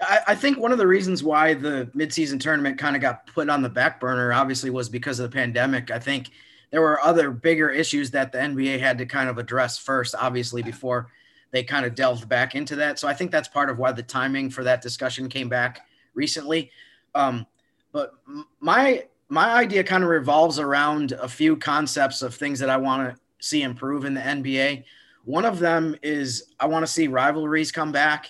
I, 0.00 0.20
I 0.28 0.34
think 0.34 0.58
one 0.58 0.72
of 0.72 0.78
the 0.78 0.86
reasons 0.86 1.22
why 1.22 1.54
the 1.54 1.90
midseason 1.94 2.40
tournament 2.40 2.78
kind 2.78 2.96
of 2.96 3.02
got 3.02 3.26
put 3.26 3.48
on 3.48 3.62
the 3.62 3.68
back 3.68 4.00
burner, 4.00 4.32
obviously, 4.32 4.70
was 4.70 4.88
because 4.88 5.18
of 5.18 5.30
the 5.30 5.34
pandemic. 5.34 5.90
I 5.90 5.98
think 5.98 6.30
there 6.70 6.80
were 6.80 7.02
other 7.02 7.30
bigger 7.30 7.70
issues 7.70 8.10
that 8.10 8.32
the 8.32 8.38
NBA 8.38 8.80
had 8.80 8.98
to 8.98 9.06
kind 9.06 9.28
of 9.28 9.38
address 9.38 9.78
first, 9.78 10.14
obviously, 10.18 10.62
before 10.62 11.10
they 11.52 11.62
kind 11.62 11.86
of 11.86 11.94
delved 11.94 12.28
back 12.28 12.56
into 12.56 12.74
that. 12.76 12.98
So 12.98 13.06
I 13.06 13.14
think 13.14 13.30
that's 13.30 13.46
part 13.46 13.70
of 13.70 13.78
why 13.78 13.92
the 13.92 14.02
timing 14.02 14.50
for 14.50 14.64
that 14.64 14.82
discussion 14.82 15.28
came 15.28 15.48
back 15.48 15.86
recently. 16.12 16.72
Um, 17.14 17.46
but 17.94 18.14
my 18.60 19.04
my 19.28 19.54
idea 19.54 19.82
kind 19.84 20.02
of 20.02 20.10
revolves 20.10 20.58
around 20.58 21.12
a 21.12 21.28
few 21.28 21.56
concepts 21.56 22.20
of 22.20 22.34
things 22.34 22.58
that 22.58 22.68
I 22.68 22.76
want 22.76 23.08
to 23.08 23.20
see 23.40 23.62
improve 23.62 24.04
in 24.04 24.12
the 24.12 24.20
NBA. 24.20 24.84
One 25.24 25.46
of 25.46 25.60
them 25.60 25.96
is 26.02 26.52
I 26.58 26.66
want 26.66 26.84
to 26.84 26.90
see 26.90 27.06
rivalries 27.06 27.72
come 27.72 27.92
back. 27.92 28.26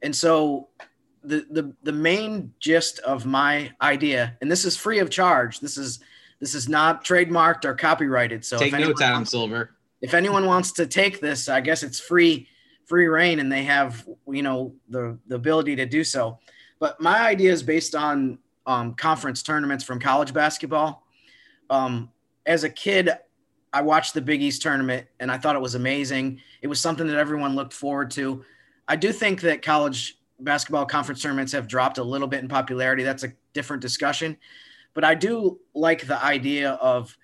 And 0.00 0.16
so 0.16 0.68
the 1.22 1.46
the 1.50 1.74
the 1.82 1.92
main 1.92 2.54
gist 2.58 3.00
of 3.00 3.26
my 3.26 3.70
idea, 3.82 4.36
and 4.40 4.50
this 4.50 4.64
is 4.64 4.78
free 4.78 4.98
of 4.98 5.10
charge. 5.10 5.60
This 5.60 5.76
is 5.76 6.00
this 6.40 6.54
is 6.54 6.66
not 6.66 7.04
trademarked 7.04 7.66
or 7.66 7.74
copyrighted. 7.74 8.46
So 8.46 8.58
take 8.58 8.72
notes, 8.72 9.02
Adam 9.02 9.26
Silver. 9.26 9.72
If 10.00 10.14
anyone 10.14 10.46
wants 10.46 10.72
to 10.72 10.86
take 10.86 11.20
this, 11.20 11.50
I 11.50 11.60
guess 11.60 11.82
it's 11.82 12.00
free 12.00 12.48
free 12.86 13.06
reign 13.06 13.40
and 13.40 13.52
they 13.52 13.62
have 13.64 14.08
you 14.26 14.42
know 14.42 14.74
the 14.88 15.18
the 15.26 15.36
ability 15.36 15.76
to 15.76 15.86
do 15.86 16.02
so 16.02 16.38
but 16.80 17.00
my 17.00 17.20
idea 17.20 17.52
is 17.52 17.62
based 17.62 17.94
on 17.94 18.38
um, 18.66 18.94
conference 18.94 19.42
tournaments 19.42 19.84
from 19.84 19.98
college 19.98 20.32
basketball. 20.32 21.06
Um, 21.70 22.10
as 22.46 22.64
a 22.64 22.68
kid 22.68 23.10
i 23.72 23.80
watched 23.80 24.14
the 24.14 24.20
big 24.20 24.42
east 24.42 24.62
tournament 24.62 25.06
and 25.20 25.30
i 25.30 25.38
thought 25.38 25.56
it 25.56 25.62
was 25.62 25.74
amazing. 25.74 26.40
It 26.60 26.66
was 26.66 26.80
something 26.80 27.06
that 27.06 27.16
everyone 27.16 27.54
looked 27.54 27.72
forward 27.72 28.10
to. 28.12 28.44
I 28.88 28.96
do 28.96 29.12
think 29.12 29.40
that 29.42 29.62
college 29.62 30.18
basketball 30.40 30.86
conference 30.86 31.22
tournaments 31.22 31.52
have 31.52 31.68
dropped 31.68 31.98
a 31.98 32.04
little 32.04 32.28
bit 32.28 32.42
in 32.42 32.48
popularity. 32.48 33.02
That's 33.02 33.24
a 33.24 33.32
different 33.52 33.82
discussion. 33.82 34.36
But 34.94 35.04
i 35.04 35.14
do 35.14 35.60
like 35.74 36.06
the 36.06 36.22
idea 36.22 36.72
of 36.72 37.16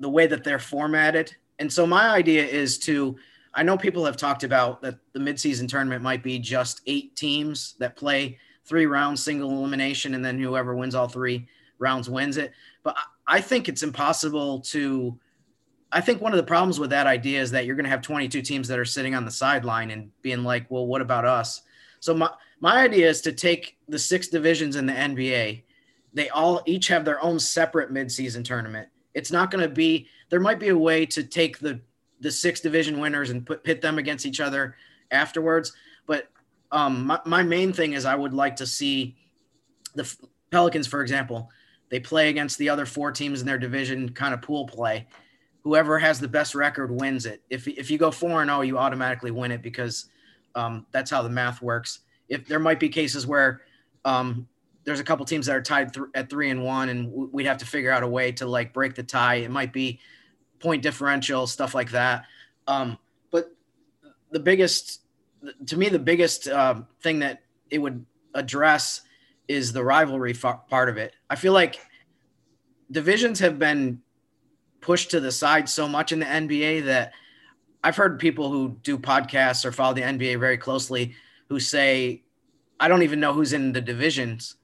the 0.00 0.08
way 0.08 0.26
that 0.26 0.42
they're 0.42 0.58
formatted. 0.58 1.34
And 1.58 1.72
so 1.72 1.86
my 1.86 2.08
idea 2.08 2.44
is 2.44 2.78
to 2.80 3.16
I 3.54 3.62
know 3.62 3.76
people 3.76 4.04
have 4.06 4.16
talked 4.16 4.44
about 4.44 4.80
that 4.82 4.96
the 5.12 5.20
midseason 5.20 5.68
tournament 5.68 6.02
might 6.02 6.22
be 6.22 6.38
just 6.38 6.80
eight 6.86 7.14
teams 7.16 7.74
that 7.78 7.96
play 7.96 8.38
three 8.64 8.86
rounds, 8.86 9.22
single 9.22 9.50
elimination, 9.50 10.14
and 10.14 10.24
then 10.24 10.38
whoever 10.38 10.74
wins 10.74 10.94
all 10.94 11.08
three 11.08 11.46
rounds 11.78 12.08
wins 12.08 12.36
it. 12.36 12.52
But 12.82 12.96
I 13.26 13.40
think 13.40 13.68
it's 13.68 13.82
impossible 13.82 14.60
to. 14.60 15.18
I 15.94 16.00
think 16.00 16.22
one 16.22 16.32
of 16.32 16.38
the 16.38 16.42
problems 16.42 16.80
with 16.80 16.90
that 16.90 17.06
idea 17.06 17.42
is 17.42 17.50
that 17.50 17.66
you're 17.66 17.76
going 17.76 17.84
to 17.84 17.90
have 17.90 18.00
22 18.00 18.40
teams 18.40 18.66
that 18.68 18.78
are 18.78 18.84
sitting 18.84 19.14
on 19.14 19.26
the 19.26 19.30
sideline 19.30 19.90
and 19.90 20.10
being 20.22 20.42
like, 20.42 20.70
well, 20.70 20.86
what 20.86 21.02
about 21.02 21.26
us? 21.26 21.60
So 22.00 22.14
my, 22.14 22.30
my 22.60 22.78
idea 22.78 23.10
is 23.10 23.20
to 23.22 23.32
take 23.32 23.76
the 23.88 23.98
six 23.98 24.28
divisions 24.28 24.76
in 24.76 24.86
the 24.86 24.94
NBA. 24.94 25.64
They 26.14 26.28
all 26.30 26.62
each 26.64 26.88
have 26.88 27.04
their 27.04 27.22
own 27.22 27.38
separate 27.38 27.92
midseason 27.92 28.42
tournament. 28.42 28.88
It's 29.12 29.30
not 29.30 29.50
going 29.50 29.62
to 29.62 29.68
be, 29.68 30.08
there 30.30 30.40
might 30.40 30.58
be 30.58 30.68
a 30.68 30.78
way 30.78 31.04
to 31.04 31.22
take 31.22 31.58
the 31.58 31.82
the 32.22 32.30
six 32.30 32.60
division 32.60 33.00
winners 33.00 33.30
and 33.30 33.44
put 33.44 33.64
pit 33.64 33.82
them 33.82 33.98
against 33.98 34.24
each 34.24 34.40
other 34.40 34.76
afterwards. 35.10 35.72
But 36.06 36.28
um, 36.72 37.06
my, 37.06 37.20
my 37.24 37.42
main 37.42 37.72
thing 37.72 37.92
is 37.92 38.04
I 38.04 38.14
would 38.14 38.34
like 38.34 38.56
to 38.56 38.66
see 38.66 39.16
the 39.94 40.12
Pelicans, 40.50 40.86
for 40.86 41.02
example, 41.02 41.50
they 41.90 42.00
play 42.00 42.30
against 42.30 42.58
the 42.58 42.70
other 42.70 42.86
four 42.86 43.12
teams 43.12 43.40
in 43.40 43.46
their 43.46 43.58
division, 43.58 44.08
kind 44.08 44.32
of 44.32 44.42
pool 44.42 44.66
play. 44.66 45.06
Whoever 45.62 45.98
has 45.98 46.18
the 46.18 46.28
best 46.28 46.54
record 46.54 46.90
wins 46.90 47.26
it. 47.26 47.42
If, 47.50 47.68
if 47.68 47.90
you 47.90 47.98
go 47.98 48.10
four 48.10 48.40
and 48.42 48.48
zero, 48.48 48.58
oh, 48.58 48.62
you 48.62 48.78
automatically 48.78 49.30
win 49.30 49.52
it 49.52 49.62
because 49.62 50.06
um, 50.54 50.86
that's 50.90 51.10
how 51.10 51.22
the 51.22 51.28
math 51.28 51.62
works. 51.62 52.00
If 52.28 52.48
there 52.48 52.58
might 52.58 52.80
be 52.80 52.88
cases 52.88 53.26
where 53.26 53.60
um, 54.04 54.48
there's 54.84 55.00
a 55.00 55.04
couple 55.04 55.24
teams 55.26 55.46
that 55.46 55.56
are 55.56 55.62
tied 55.62 55.92
th- 55.92 56.06
at 56.14 56.30
three 56.30 56.50
and 56.50 56.64
one, 56.64 56.88
and 56.88 57.12
we'd 57.32 57.46
have 57.46 57.58
to 57.58 57.66
figure 57.66 57.90
out 57.90 58.02
a 58.02 58.08
way 58.08 58.32
to 58.32 58.46
like 58.46 58.72
break 58.72 58.94
the 58.94 59.02
tie. 59.02 59.36
It 59.36 59.50
might 59.50 59.72
be 59.72 60.00
point 60.58 60.82
differential, 60.82 61.46
stuff 61.46 61.74
like 61.74 61.90
that. 61.90 62.24
Um, 62.66 62.98
but 63.30 63.52
the 64.30 64.40
biggest, 64.40 65.02
to 65.66 65.76
me, 65.76 65.88
the 65.88 65.98
biggest 65.98 66.48
uh, 66.48 66.82
thing 67.02 67.20
that 67.20 67.42
it 67.70 67.78
would 67.78 68.04
address 68.34 69.02
is 69.48 69.72
the 69.72 69.82
rivalry 69.82 70.34
part 70.34 70.88
of 70.88 70.96
it. 70.96 71.14
I 71.28 71.36
feel 71.36 71.52
like 71.52 71.80
divisions 72.90 73.40
have 73.40 73.58
been 73.58 74.00
pushed 74.80 75.10
to 75.10 75.20
the 75.20 75.32
side 75.32 75.68
so 75.68 75.88
much 75.88 76.12
in 76.12 76.20
the 76.20 76.26
NBA 76.26 76.84
that 76.86 77.12
I've 77.84 77.96
heard 77.96 78.18
people 78.18 78.50
who 78.50 78.76
do 78.82 78.98
podcasts 78.98 79.64
or 79.64 79.72
follow 79.72 79.94
the 79.94 80.02
NBA 80.02 80.38
very 80.38 80.56
closely 80.56 81.14
who 81.48 81.58
say, 81.58 82.22
I 82.78 82.88
don't 82.88 83.02
even 83.02 83.20
know 83.20 83.32
who's 83.32 83.52
in 83.52 83.72
the 83.72 83.80
divisions. 83.80 84.56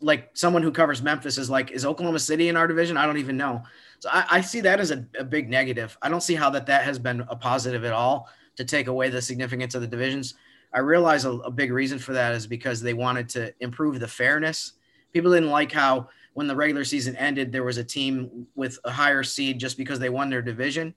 like 0.00 0.30
someone 0.34 0.62
who 0.62 0.72
covers 0.72 1.02
Memphis 1.02 1.38
is 1.38 1.48
like, 1.48 1.70
is 1.70 1.86
Oklahoma 1.86 2.18
City 2.18 2.48
in 2.48 2.56
our 2.56 2.66
division? 2.66 2.96
I 2.96 3.06
don't 3.06 3.18
even 3.18 3.36
know. 3.36 3.62
So 4.00 4.10
I, 4.12 4.24
I 4.30 4.40
see 4.40 4.60
that 4.62 4.80
as 4.80 4.90
a, 4.90 5.06
a, 5.18 5.24
big 5.24 5.48
negative. 5.48 5.96
I 6.02 6.08
don't 6.08 6.22
see 6.22 6.34
how 6.34 6.50
that 6.50 6.66
that 6.66 6.84
has 6.84 6.98
been 6.98 7.22
a 7.28 7.36
positive 7.36 7.84
at 7.84 7.92
all 7.92 8.28
to 8.60 8.64
take 8.66 8.88
away 8.88 9.08
the 9.08 9.22
significance 9.22 9.74
of 9.74 9.80
the 9.80 9.86
divisions. 9.86 10.34
I 10.74 10.80
realize 10.80 11.24
a, 11.24 11.30
a 11.30 11.50
big 11.50 11.72
reason 11.72 11.98
for 11.98 12.12
that 12.12 12.34
is 12.34 12.46
because 12.46 12.82
they 12.82 12.92
wanted 12.92 13.26
to 13.30 13.54
improve 13.60 13.98
the 13.98 14.06
fairness. 14.06 14.74
People 15.14 15.32
didn't 15.32 15.48
like 15.48 15.72
how 15.72 16.10
when 16.34 16.46
the 16.46 16.54
regular 16.54 16.84
season 16.84 17.16
ended, 17.16 17.50
there 17.50 17.64
was 17.64 17.78
a 17.78 17.84
team 17.84 18.46
with 18.54 18.78
a 18.84 18.90
higher 18.90 19.22
seed 19.22 19.58
just 19.58 19.78
because 19.78 19.98
they 19.98 20.10
won 20.10 20.28
their 20.28 20.42
division, 20.42 20.94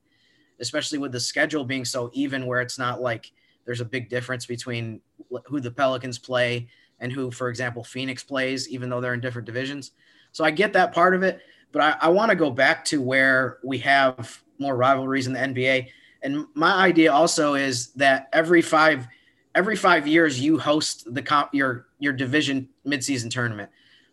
especially 0.59 0.97
with 0.97 1.13
the 1.13 1.19
schedule 1.21 1.63
being 1.63 1.85
so 1.85 2.11
even, 2.13 2.45
where 2.45 2.59
it's 2.59 2.77
not 2.77 3.01
like 3.01 3.31
there's 3.63 3.81
a 3.81 3.85
big 3.85 4.09
difference 4.09 4.45
between 4.45 4.99
who 5.45 5.61
the 5.61 5.71
Pelicans 5.71 6.19
play 6.19 6.67
and 6.99 7.13
who, 7.13 7.31
for 7.31 7.47
example, 7.47 7.81
Phoenix 7.81 8.25
plays, 8.25 8.67
even 8.67 8.89
though 8.89 8.99
they're 8.99 9.13
in 9.13 9.21
different 9.21 9.45
divisions. 9.45 9.91
So 10.33 10.43
I 10.43 10.51
get 10.51 10.73
that 10.73 10.93
part 10.93 11.15
of 11.15 11.23
it. 11.23 11.39
But 11.71 11.81
I, 11.81 12.07
I 12.07 12.09
want 12.09 12.29
to 12.29 12.35
go 12.35 12.51
back 12.51 12.83
to 12.85 13.01
where 13.01 13.59
we 13.63 13.77
have 13.79 14.43
more 14.59 14.75
rivalries 14.75 15.27
in 15.27 15.33
the 15.33 15.39
NBA. 15.39 15.87
And 16.23 16.47
my 16.53 16.73
idea 16.73 17.11
also 17.11 17.55
is 17.55 17.87
that 17.93 18.29
every 18.33 18.61
five 18.61 19.07
every 19.55 19.75
five 19.75 20.07
years 20.07 20.39
you 20.39 20.57
host 20.57 21.13
the 21.13 21.21
comp 21.21 21.53
your 21.53 21.87
your 21.99 22.13
division 22.13 22.69
midseason 22.85 23.29
tournament. 23.29 23.69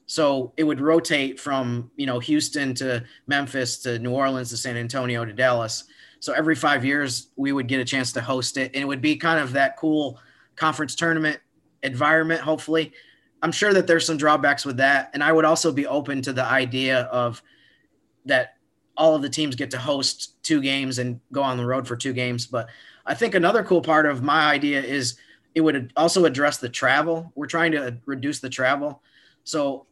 So 0.07 0.53
it 0.57 0.65
would 0.65 0.81
rotate 0.81 1.39
from 1.39 1.91
you 1.97 2.07
know 2.07 2.19
Houston 2.19 2.75
to 2.75 3.05
Memphis 3.27 3.79
to 3.79 3.99
New 3.99 4.11
Orleans 4.11 4.51
to 4.51 4.57
San 4.57 4.77
Antonio 4.77 5.25
to 5.25 5.33
Dallas. 5.33 5.85
So 6.19 6.33
every 6.33 6.55
five 6.55 6.85
years 6.85 7.29
we 7.37 7.53
would 7.53 7.69
get 7.69 7.81
a 7.81 7.85
chance 7.85 8.13
to 8.13 8.21
host 8.21 8.57
it, 8.57 8.73
and 8.75 8.83
it 8.83 8.87
would 8.87 9.01
be 9.01 9.17
kind 9.17 9.41
of 9.41 9.53
that 9.53 9.77
cool 9.77 10.19
conference 10.57 10.95
tournament 10.95 11.41
environment. 11.83 12.41
Hopefully, 12.41 12.93
I'm 13.43 13.53
sure 13.53 13.73
that 13.73 13.87
there's 13.87 14.05
some 14.05 14.17
drawbacks 14.17 14.67
with 14.67 14.77
that, 14.79 15.11
and 15.15 15.25
I 15.25 15.33
would 15.33 15.45
also 15.45 15.73
be 15.73 15.87
open 15.87 16.23
to 16.23 16.33
the 16.33 16.45
idea 16.45 17.03
of 17.05 17.43
that 18.27 18.57
all 19.01 19.17
of 19.17 19.23
the 19.23 19.31
teams 19.31 19.57
get 19.57 19.71
to 19.71 19.79
host 19.79 20.41
two 20.43 20.61
games 20.61 20.99
and 20.99 21.19
go 21.33 21.43
on 21.43 21.57
the 21.57 21.65
road 21.65 21.89
for 21.89 21.97
two 21.97 22.13
games. 22.13 22.47
But 22.47 22.69
I 23.07 23.15
think 23.15 23.35
another 23.35 23.65
cool 23.65 23.81
part 23.81 24.05
of 24.05 24.23
my 24.23 24.53
idea 24.53 24.83
is 24.83 25.17
it 25.55 25.63
would 25.63 25.91
also 25.97 26.27
address 26.27 26.59
the 26.59 26.69
travel. 26.69 27.33
We're 27.35 27.47
trying 27.47 27.73
to 27.73 27.97
reduce 28.05 28.41
the 28.41 28.51
travel, 28.51 29.03
so 29.43 29.87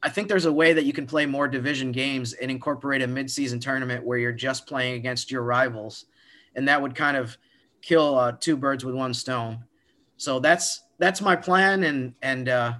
I 0.00 0.08
think 0.08 0.28
there's 0.28 0.46
a 0.46 0.52
way 0.52 0.72
that 0.72 0.84
you 0.84 0.92
can 0.92 1.06
play 1.06 1.26
more 1.26 1.48
division 1.48 1.90
games 1.92 2.34
and 2.34 2.50
incorporate 2.50 3.02
a 3.02 3.06
midseason 3.06 3.60
tournament 3.60 4.04
where 4.04 4.18
you're 4.18 4.32
just 4.32 4.66
playing 4.66 4.94
against 4.94 5.30
your 5.30 5.42
rivals, 5.42 6.06
and 6.54 6.68
that 6.68 6.80
would 6.80 6.94
kind 6.94 7.16
of 7.16 7.36
kill 7.82 8.16
uh, 8.16 8.32
two 8.38 8.56
birds 8.56 8.84
with 8.84 8.94
one 8.94 9.12
stone. 9.12 9.64
So 10.16 10.38
that's 10.38 10.84
that's 10.98 11.20
my 11.20 11.34
plan, 11.34 11.82
and 11.82 12.14
and 12.22 12.48
uh, 12.48 12.72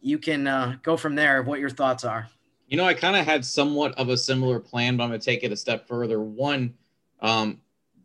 you 0.00 0.18
can 0.18 0.46
uh, 0.46 0.76
go 0.82 0.96
from 0.96 1.14
there. 1.14 1.42
What 1.42 1.60
your 1.60 1.70
thoughts 1.70 2.04
are? 2.04 2.28
You 2.74 2.78
know, 2.78 2.86
I 2.86 2.94
kind 2.94 3.14
of 3.14 3.24
had 3.24 3.44
somewhat 3.44 3.96
of 3.96 4.08
a 4.08 4.16
similar 4.16 4.58
plan, 4.58 4.96
but 4.96 5.04
I'm 5.04 5.10
going 5.10 5.20
to 5.20 5.24
take 5.24 5.44
it 5.44 5.52
a 5.52 5.56
step 5.56 5.86
further. 5.86 6.20
One, 6.20 6.74
um, 7.20 7.60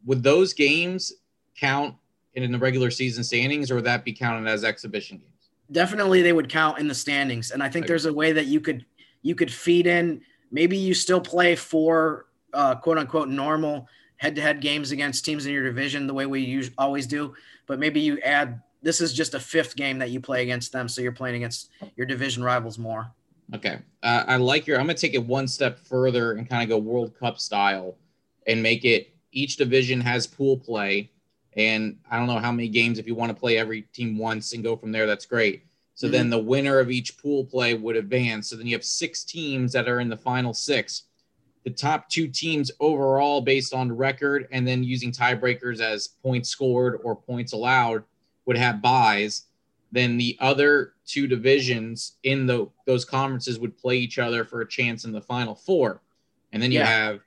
would 0.05 0.21
those 0.21 0.53
games 0.53 1.11
count 1.57 1.95
in 2.35 2.51
the 2.51 2.59
regular 2.59 2.91
season 2.91 3.23
standings, 3.23 3.71
or 3.71 3.75
would 3.77 3.85
that 3.85 4.05
be 4.05 4.13
counted 4.13 4.47
as 4.47 4.63
exhibition 4.63 5.17
games? 5.17 5.49
Definitely, 5.71 6.21
they 6.21 6.33
would 6.33 6.49
count 6.49 6.77
in 6.77 6.87
the 6.87 6.93
standings, 6.93 7.49
and 7.49 7.63
I 7.63 7.69
think 7.69 7.85
okay. 7.85 7.87
there's 7.87 8.05
a 8.05 8.13
way 8.13 8.31
that 8.31 8.45
you 8.45 8.61
could 8.61 8.85
you 9.23 9.33
could 9.33 9.51
feed 9.51 9.87
in 9.87 10.21
maybe 10.51 10.77
you 10.77 10.93
still 10.93 11.19
play 11.19 11.55
four 11.55 12.27
uh, 12.53 12.75
quote 12.75 12.99
unquote 12.99 13.27
normal 13.27 13.87
head 14.17 14.35
to 14.35 14.41
head 14.43 14.61
games 14.61 14.91
against 14.91 15.25
teams 15.25 15.47
in 15.47 15.51
your 15.51 15.63
division 15.63 16.05
the 16.05 16.13
way 16.13 16.27
we 16.27 16.41
usually, 16.41 16.75
always 16.77 17.07
do, 17.07 17.33
but 17.65 17.79
maybe 17.79 18.01
you 18.01 18.19
add 18.19 18.61
this 18.83 19.01
is 19.01 19.13
just 19.13 19.33
a 19.33 19.39
fifth 19.39 19.75
game 19.75 19.97
that 19.97 20.11
you 20.11 20.19
play 20.19 20.43
against 20.43 20.71
them, 20.71 20.87
so 20.87 21.01
you're 21.01 21.11
playing 21.11 21.37
against 21.37 21.71
your 21.95 22.05
division 22.05 22.43
rivals 22.43 22.77
more. 22.77 23.11
Okay, 23.55 23.79
uh, 24.03 24.23
I 24.27 24.35
like 24.35 24.67
your. 24.67 24.79
I'm 24.79 24.85
gonna 24.85 24.97
take 24.97 25.15
it 25.15 25.25
one 25.25 25.47
step 25.47 25.79
further 25.79 26.33
and 26.33 26.47
kind 26.47 26.63
of 26.63 26.69
go 26.69 26.77
World 26.77 27.17
Cup 27.17 27.39
style, 27.39 27.97
and 28.45 28.61
make 28.61 28.85
it 28.85 29.13
each 29.31 29.57
division 29.57 29.99
has 30.01 30.27
pool 30.27 30.57
play, 30.57 31.09
and 31.53 31.97
I 32.09 32.17
don't 32.17 32.27
know 32.27 32.39
how 32.39 32.51
many 32.51 32.67
games. 32.67 32.99
If 32.99 33.07
you 33.07 33.15
want 33.15 33.29
to 33.31 33.39
play 33.39 33.57
every 33.57 33.83
team 33.93 34.17
once 34.17 34.53
and 34.53 34.63
go 34.63 34.75
from 34.75 34.91
there, 34.91 35.07
that's 35.07 35.25
great. 35.25 35.63
So 35.95 36.05
mm-hmm. 36.05 36.13
then 36.13 36.29
the 36.29 36.39
winner 36.39 36.79
of 36.79 36.91
each 36.91 37.17
pool 37.17 37.43
play 37.43 37.73
would 37.73 37.95
advance. 37.95 38.49
So 38.49 38.55
then 38.55 38.67
you 38.67 38.75
have 38.75 38.85
six 38.85 39.23
teams 39.23 39.73
that 39.73 39.89
are 39.89 39.99
in 39.99 40.09
the 40.09 40.17
final 40.17 40.53
six. 40.53 41.03
The 41.65 41.71
top 41.71 42.07
two 42.07 42.27
teams 42.27 42.71
overall, 42.79 43.41
based 43.41 43.73
on 43.73 43.91
record, 43.91 44.47
and 44.51 44.65
then 44.65 44.83
using 44.83 45.11
tiebreakers 45.11 45.81
as 45.81 46.07
points 46.07 46.49
scored 46.49 46.99
or 47.03 47.15
points 47.15 47.51
allowed, 47.51 48.03
would 48.45 48.57
have 48.57 48.81
byes. 48.81 49.47
Then 49.91 50.17
the 50.17 50.37
other 50.39 50.93
two 51.09 51.25
divisions 51.25 52.17
in 52.23 52.45
the 52.45 52.69
those 52.85 53.03
conferences 53.03 53.57
would 53.57 53.75
play 53.75 53.97
each 53.97 54.19
other 54.19 54.45
for 54.45 54.61
a 54.61 54.67
chance 54.67 55.05
in 55.05 55.11
the 55.11 55.21
final 55.21 55.55
four. 55.55 56.01
And 56.53 56.61
then 56.61 56.71
you 56.71 56.79
yeah. 56.79 56.85
have 56.85 57.19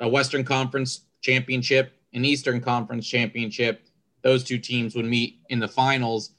a 0.00 0.08
Western 0.08 0.44
Conference 0.44 1.02
championship, 1.20 1.92
an 2.12 2.24
Eastern 2.24 2.60
Conference 2.60 3.06
championship. 3.06 3.84
Those 4.22 4.42
two 4.42 4.58
teams 4.58 4.96
would 4.96 5.04
meet 5.04 5.38
in 5.48 5.60
the 5.60 5.68
finals 5.68 6.32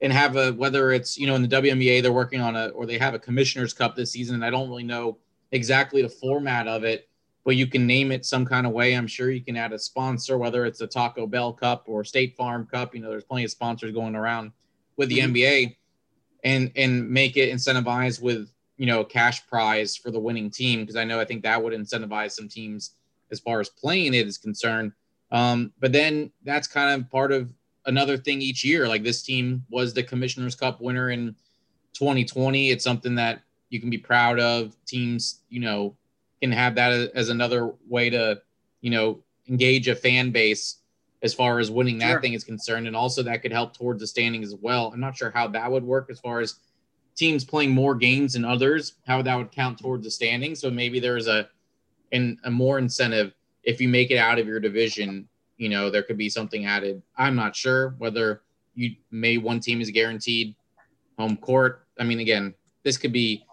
and 0.00 0.10
have 0.10 0.36
a 0.36 0.52
whether 0.52 0.90
it's 0.90 1.18
you 1.18 1.26
know 1.26 1.34
in 1.34 1.42
the 1.42 1.48
WNBA 1.48 2.02
they're 2.02 2.12
working 2.12 2.40
on 2.40 2.56
a 2.56 2.68
or 2.68 2.86
they 2.86 2.98
have 2.98 3.12
a 3.12 3.18
Commissioner's 3.18 3.74
Cup 3.74 3.94
this 3.94 4.12
season. 4.12 4.36
And 4.36 4.44
I 4.44 4.48
don't 4.48 4.70
really 4.70 4.84
know 4.84 5.18
exactly 5.52 6.00
the 6.00 6.08
format 6.08 6.66
of 6.66 6.84
it, 6.84 7.10
but 7.44 7.56
you 7.56 7.66
can 7.66 7.86
name 7.86 8.10
it 8.10 8.24
some 8.24 8.46
kind 8.46 8.66
of 8.66 8.72
way. 8.72 8.94
I'm 8.94 9.06
sure 9.06 9.30
you 9.30 9.44
can 9.44 9.56
add 9.56 9.74
a 9.74 9.78
sponsor, 9.78 10.38
whether 10.38 10.64
it's 10.64 10.80
a 10.80 10.86
Taco 10.86 11.26
Bell 11.26 11.52
Cup 11.52 11.84
or 11.86 12.04
State 12.04 12.36
Farm 12.36 12.66
Cup. 12.66 12.94
You 12.94 13.02
know, 13.02 13.10
there's 13.10 13.24
plenty 13.24 13.44
of 13.44 13.50
sponsors 13.50 13.92
going 13.92 14.14
around 14.14 14.52
with 14.96 15.08
the 15.08 15.18
mm-hmm. 15.18 15.34
NBA, 15.34 15.76
and 16.44 16.70
and 16.76 17.08
make 17.08 17.36
it 17.36 17.52
incentivized 17.52 18.22
with 18.22 18.50
you 18.76 18.86
know 18.86 19.04
cash 19.04 19.46
prize 19.46 19.96
for 19.96 20.10
the 20.10 20.20
winning 20.20 20.50
team 20.50 20.80
because 20.80 20.96
I 20.96 21.04
know 21.04 21.20
I 21.20 21.24
think 21.24 21.42
that 21.42 21.62
would 21.62 21.72
incentivize 21.72 22.32
some 22.32 22.48
teams 22.48 22.92
as 23.30 23.40
far 23.40 23.60
as 23.60 23.68
playing 23.68 24.14
it 24.14 24.26
is 24.26 24.38
concerned. 24.38 24.92
Um, 25.30 25.72
but 25.80 25.92
then 25.92 26.30
that's 26.44 26.68
kind 26.68 27.00
of 27.00 27.10
part 27.10 27.32
of 27.32 27.52
another 27.86 28.16
thing 28.16 28.40
each 28.40 28.64
year. 28.64 28.86
Like 28.86 29.02
this 29.02 29.22
team 29.22 29.64
was 29.70 29.92
the 29.92 30.02
Commissioner's 30.02 30.54
Cup 30.54 30.80
winner 30.80 31.10
in 31.10 31.34
2020. 31.94 32.70
It's 32.70 32.84
something 32.84 33.14
that 33.16 33.42
you 33.70 33.80
can 33.80 33.90
be 33.90 33.98
proud 33.98 34.38
of. 34.38 34.76
Teams, 34.86 35.40
you 35.48 35.60
know, 35.60 35.96
can 36.40 36.52
have 36.52 36.74
that 36.76 37.10
as 37.14 37.28
another 37.28 37.72
way 37.88 38.10
to, 38.10 38.40
you 38.80 38.90
know, 38.90 39.20
engage 39.48 39.88
a 39.88 39.94
fan 39.94 40.30
base 40.30 40.76
as 41.24 41.34
far 41.34 41.58
as 41.58 41.70
winning 41.70 41.98
that 41.98 42.10
sure. 42.10 42.20
thing 42.20 42.34
is 42.34 42.44
concerned. 42.44 42.86
And 42.86 42.94
also 42.94 43.22
that 43.22 43.42
could 43.42 43.50
help 43.50 43.76
towards 43.76 44.00
the 44.00 44.06
standing 44.06 44.44
as 44.44 44.54
well. 44.54 44.92
I'm 44.92 45.00
not 45.00 45.16
sure 45.16 45.30
how 45.30 45.48
that 45.48 45.72
would 45.72 45.82
work 45.82 46.08
as 46.10 46.20
far 46.20 46.40
as 46.40 46.60
teams 47.16 47.44
playing 47.44 47.70
more 47.70 47.94
games 47.94 48.34
than 48.34 48.44
others, 48.44 48.94
how 49.06 49.22
that 49.22 49.34
would 49.34 49.50
count 49.50 49.78
towards 49.78 50.04
the 50.04 50.10
standing. 50.10 50.54
So 50.54 50.70
maybe 50.70 51.00
there's 51.00 51.26
a 51.26 51.48
and 52.12 52.38
a 52.44 52.50
more 52.50 52.78
incentive 52.78 53.32
if 53.64 53.80
you 53.80 53.88
make 53.88 54.10
it 54.10 54.18
out 54.18 54.38
of 54.38 54.46
your 54.46 54.60
division, 54.60 55.26
you 55.56 55.70
know, 55.70 55.88
there 55.88 56.02
could 56.02 56.18
be 56.18 56.28
something 56.28 56.66
added. 56.66 57.02
I'm 57.16 57.34
not 57.34 57.56
sure 57.56 57.94
whether 57.96 58.42
you 58.74 58.96
may 59.10 59.38
one 59.38 59.60
team 59.60 59.80
is 59.80 59.90
guaranteed 59.90 60.54
home 61.18 61.38
court. 61.38 61.86
I 61.98 62.04
mean, 62.04 62.20
again, 62.20 62.52
this 62.82 62.98
could 62.98 63.12
be 63.12 63.46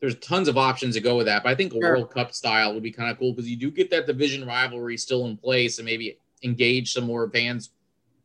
there's 0.00 0.16
tons 0.16 0.48
of 0.48 0.58
options 0.58 0.94
to 0.94 1.00
go 1.00 1.16
with 1.16 1.26
that. 1.26 1.42
But 1.42 1.50
I 1.50 1.54
think 1.54 1.72
a 1.72 1.76
sure. 1.76 1.94
World 1.94 2.10
Cup 2.10 2.34
style 2.34 2.74
would 2.74 2.82
be 2.82 2.90
kind 2.90 3.10
of 3.10 3.18
cool 3.18 3.32
because 3.32 3.48
you 3.48 3.56
do 3.56 3.70
get 3.70 3.90
that 3.90 4.06
division 4.06 4.46
rivalry 4.46 4.96
still 4.96 5.26
in 5.26 5.36
place 5.36 5.78
and 5.78 5.86
maybe 5.86 6.18
engage 6.42 6.92
some 6.92 7.04
more 7.04 7.28
fans 7.30 7.70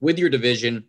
with 0.02 0.18
your 0.20 0.30
division, 0.30 0.84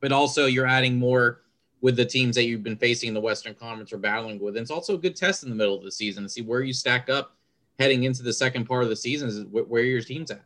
but 0.00 0.12
also 0.12 0.46
you're 0.46 0.66
adding 0.66 0.98
more 0.98 1.42
with 1.80 1.96
the 1.96 2.04
teams 2.04 2.34
that 2.34 2.44
you've 2.44 2.62
been 2.62 2.76
facing 2.76 3.08
in 3.08 3.14
the 3.14 3.20
Western 3.20 3.54
Conference 3.54 3.92
or 3.92 3.98
battling 3.98 4.40
with. 4.40 4.56
And 4.56 4.62
it's 4.62 4.70
also 4.70 4.94
a 4.94 4.98
good 4.98 5.14
test 5.14 5.44
in 5.44 5.48
the 5.48 5.54
middle 5.54 5.76
of 5.76 5.84
the 5.84 5.92
season 5.92 6.24
to 6.24 6.28
see 6.28 6.42
where 6.42 6.62
you 6.62 6.72
stack 6.72 7.08
up 7.08 7.36
heading 7.78 8.02
into 8.04 8.22
the 8.22 8.32
second 8.32 8.64
part 8.64 8.82
of 8.82 8.88
the 8.88 8.96
season 8.96 9.28
is 9.28 9.44
where 9.50 9.84
your 9.84 10.00
team's 10.00 10.30
at. 10.30 10.42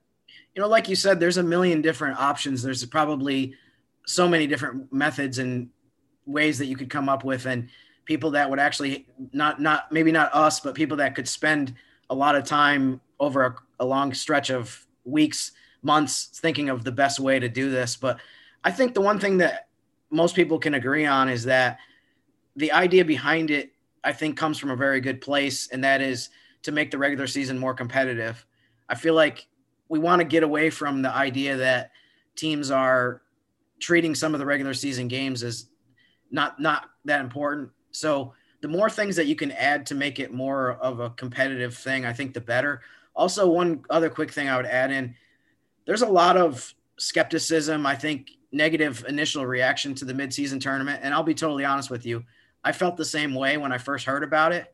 You 0.55 0.61
know, 0.61 0.69
like 0.69 0.89
you 0.89 0.97
said, 0.97 1.19
there's 1.19 1.39
a 1.39 1.43
million 1.43 1.81
different 1.81 2.19
options. 2.19 2.63
There's 2.63 2.85
probably 2.85 3.55
so 4.07 4.29
many 4.29 4.47
different 4.47 4.93
methods 4.93 5.39
and 5.39 5.71
ways 6.27 6.59
that 6.59 6.67
you 6.67 6.77
could 6.77 6.91
come 6.91 7.09
up 7.09 7.25
with. 7.25 7.47
And 7.47 7.69
people 8.05 8.33
that 8.33 8.51
would 8.51 8.59
actually 8.59 9.07
not 9.33 9.61
not 9.61 9.91
maybe 9.91 10.13
not 10.13 10.35
us, 10.35 10.61
but 10.61 10.75
people 10.75 10.99
that 10.99 11.15
could 11.15 11.29
spend 11.29 11.75
a 12.11 12.15
lot 12.15 12.35
of 12.35 12.45
time 12.45 13.01
over 13.19 13.45
a, 13.47 13.55
a 13.81 13.85
long 13.85 14.13
stretch 14.13 14.51
of 14.51 14.87
weeks, 15.05 15.53
months 15.83 16.31
thinking 16.35 16.69
of 16.69 16.85
the 16.85 16.93
best 16.93 17.21
way 17.21 17.39
to 17.39 17.49
do 17.49 17.71
this. 17.71 17.97
But 17.97 18.19
I 18.65 18.71
think 18.71 18.95
the 18.95 19.01
one 19.01 19.19
thing 19.19 19.39
that 19.39 19.69
most 20.11 20.35
people 20.35 20.59
can 20.59 20.75
agree 20.75 21.07
on 21.07 21.29
is 21.29 21.45
that 21.45 21.79
the 22.57 22.73
idea 22.73 23.05
behind 23.05 23.51
it, 23.51 23.73
I 24.05 24.13
think, 24.13 24.37
comes 24.37 24.59
from 24.59 24.71
a 24.71 24.77
very 24.77 25.01
good 25.01 25.21
place, 25.21 25.69
and 25.69 25.83
that 25.85 26.01
is 26.01 26.29
to 26.63 26.73
make 26.73 26.91
the 26.91 26.99
regular 26.99 27.27
season 27.27 27.59
more 27.59 27.75
competitive. 27.75 28.45
I 28.89 28.95
feel 28.95 29.15
like 29.15 29.47
we 29.89 29.99
want 29.99 30.21
to 30.21 30.25
get 30.25 30.43
away 30.43 30.71
from 30.71 31.03
the 31.03 31.15
idea 31.15 31.57
that 31.57 31.91
teams 32.37 32.71
are 32.71 33.23
treating 33.81 34.15
some 34.15 34.35
of 34.35 34.39
the 34.39 34.47
regular 34.47 34.75
season 34.75 35.09
games 35.09 35.43
as 35.43 35.67
not 36.31 36.61
not 36.61 36.91
that 37.05 37.21
important 37.21 37.71
so 37.93 38.33
the 38.63 38.69
more 38.69 38.91
things 38.91 39.17
that 39.17 39.27
you 39.27 39.37
can 39.37 39.53
add 39.53 39.87
to 39.87 39.95
make 39.95 40.19
it 40.19 40.33
more 40.33 40.73
of 40.75 41.01
a 41.01 41.11
competitive 41.11 41.77
thing, 41.77 42.05
I 42.05 42.13
think 42.13 42.33
the 42.33 42.41
better. 42.41 42.81
Also, 43.15 43.49
one 43.49 43.85
other 43.91 44.09
quick 44.09 44.33
thing 44.33 44.49
I 44.49 44.57
would 44.57 44.67
add 44.67 44.91
in 44.91 45.15
there's 45.87 46.03
a 46.03 46.07
lot 46.07 46.37
of 46.37 46.75
skepticism, 46.99 47.87
I 47.87 47.95
think 47.95 48.31
negative 48.53 49.05
initial 49.09 49.47
reaction 49.47 49.95
to 49.97 50.05
the 50.05 50.13
midseason 50.13 50.61
tournament. 50.61 51.01
And 51.03 51.15
I'll 51.15 51.23
be 51.23 51.35
totally 51.35 51.65
honest 51.65 51.91
with 51.91 52.05
you. 52.05 52.25
I 52.63 52.73
felt 52.73 52.97
the 52.97 53.05
same 53.05 53.35
way 53.35 53.57
when 53.57 53.73
I 53.73 53.79
first 53.79 54.05
heard 54.05 54.23
about 54.23 54.53
it, 54.53 54.73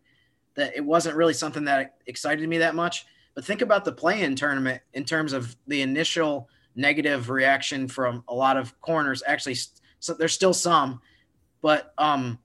that 0.56 0.76
it 0.76 0.84
wasn't 0.84 1.16
really 1.16 1.32
something 1.32 1.64
that 1.64 1.96
excited 2.06 2.46
me 2.48 2.58
that 2.58 2.74
much. 2.74 3.06
But 3.34 3.44
think 3.44 3.62
about 3.62 3.84
the 3.84 3.92
play 3.92 4.22
in 4.22 4.34
tournament 4.34 4.82
in 4.94 5.04
terms 5.04 5.32
of 5.32 5.56
the 5.66 5.80
initial 5.80 6.48
negative 6.74 7.30
reaction 7.30 7.88
from 7.88 8.24
a 8.28 8.34
lot 8.34 8.56
of 8.56 8.78
corners. 8.80 9.22
Actually, 9.26 9.56
so 10.00 10.14
there's 10.14 10.32
still 10.32 10.52
some, 10.52 11.00
but 11.62 11.94
um, 11.98 12.38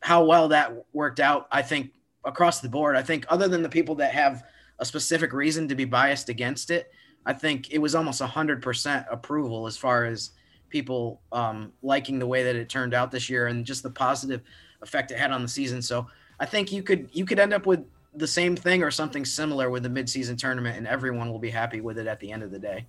how 0.00 0.24
well 0.24 0.48
that 0.48 0.72
worked 0.92 1.20
out, 1.20 1.48
I 1.50 1.62
think 1.62 1.90
across 2.24 2.60
the 2.60 2.68
board, 2.68 2.96
I 2.96 3.02
think 3.02 3.26
other 3.28 3.48
than 3.48 3.62
the 3.62 3.68
people 3.68 3.96
that 3.96 4.12
have 4.12 4.44
a 4.78 4.84
specific 4.84 5.32
reason 5.32 5.68
to 5.68 5.74
be 5.74 5.84
biased 5.84 6.28
against 6.28 6.70
it, 6.70 6.90
I 7.26 7.32
think 7.32 7.72
it 7.72 7.78
was 7.78 7.94
almost 7.94 8.22
100% 8.22 9.06
approval 9.10 9.66
as 9.66 9.76
far 9.76 10.06
as 10.06 10.30
people 10.68 11.20
um, 11.32 11.72
liking 11.82 12.18
the 12.18 12.26
way 12.26 12.44
that 12.44 12.56
it 12.56 12.68
turned 12.68 12.94
out 12.94 13.10
this 13.10 13.28
year 13.28 13.48
and 13.48 13.64
just 13.64 13.82
the 13.82 13.90
positive 13.90 14.42
effect 14.80 15.10
it 15.10 15.18
had 15.18 15.32
on 15.32 15.42
the 15.42 15.48
season. 15.48 15.82
So 15.82 16.06
I 16.38 16.46
think 16.46 16.72
you 16.72 16.82
could 16.82 17.08
you 17.12 17.24
could 17.24 17.38
end 17.38 17.52
up 17.52 17.66
with 17.66 17.84
the 18.14 18.26
same 18.26 18.56
thing 18.56 18.82
or 18.82 18.90
something 18.90 19.24
similar 19.24 19.70
with 19.70 19.82
the 19.82 19.88
midseason 19.88 20.38
tournament, 20.38 20.78
and 20.78 20.86
everyone 20.86 21.30
will 21.30 21.38
be 21.38 21.50
happy 21.50 21.80
with 21.80 21.98
it 21.98 22.06
at 22.06 22.20
the 22.20 22.30
end 22.30 22.42
of 22.42 22.50
the 22.50 22.58
day. 22.58 22.86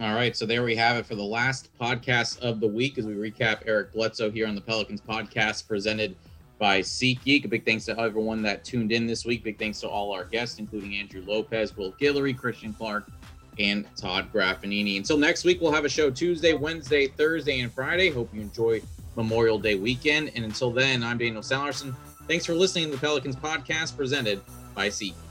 All 0.00 0.14
right, 0.14 0.36
so 0.36 0.46
there 0.46 0.62
we 0.62 0.76
have 0.76 0.96
it 0.96 1.06
for 1.06 1.16
the 1.16 1.24
last 1.24 1.76
podcast 1.78 2.38
of 2.38 2.60
the 2.60 2.68
week 2.68 2.98
as 2.98 3.06
we 3.06 3.14
recap 3.14 3.62
Eric 3.66 3.92
Bledsoe 3.92 4.30
here 4.30 4.46
on 4.46 4.54
the 4.54 4.60
Pelicans 4.60 5.00
podcast 5.00 5.66
presented 5.66 6.14
by 6.58 6.80
SeatGeek. 6.80 7.44
A 7.44 7.48
big 7.48 7.64
thanks 7.64 7.84
to 7.86 7.98
everyone 7.98 8.40
that 8.42 8.64
tuned 8.64 8.92
in 8.92 9.06
this 9.06 9.24
week. 9.24 9.42
Big 9.42 9.58
thanks 9.58 9.80
to 9.80 9.88
all 9.88 10.12
our 10.12 10.24
guests, 10.24 10.60
including 10.60 10.94
Andrew 10.94 11.24
Lopez, 11.26 11.76
Will 11.76 11.92
Guillory, 11.94 12.36
Christian 12.36 12.72
Clark, 12.72 13.10
and 13.58 13.84
Todd 13.96 14.32
Graffagnini. 14.32 14.96
Until 14.96 15.18
next 15.18 15.44
week, 15.44 15.60
we'll 15.60 15.72
have 15.72 15.84
a 15.84 15.88
show 15.88 16.10
Tuesday, 16.10 16.54
Wednesday, 16.54 17.08
Thursday, 17.08 17.60
and 17.60 17.72
Friday. 17.72 18.10
Hope 18.10 18.32
you 18.32 18.40
enjoy 18.40 18.80
Memorial 19.16 19.58
Day 19.58 19.74
weekend. 19.74 20.30
And 20.34 20.44
until 20.44 20.70
then, 20.70 21.02
I'm 21.02 21.18
Daniel 21.18 21.42
Sallerson. 21.42 21.94
Thanks 22.26 22.46
for 22.46 22.54
listening 22.54 22.86
to 22.86 22.90
the 22.92 22.98
Pelicans 22.98 23.36
podcast 23.36 23.96
presented 23.96 24.40
by 24.74 24.88
SeatGeek. 24.88 25.27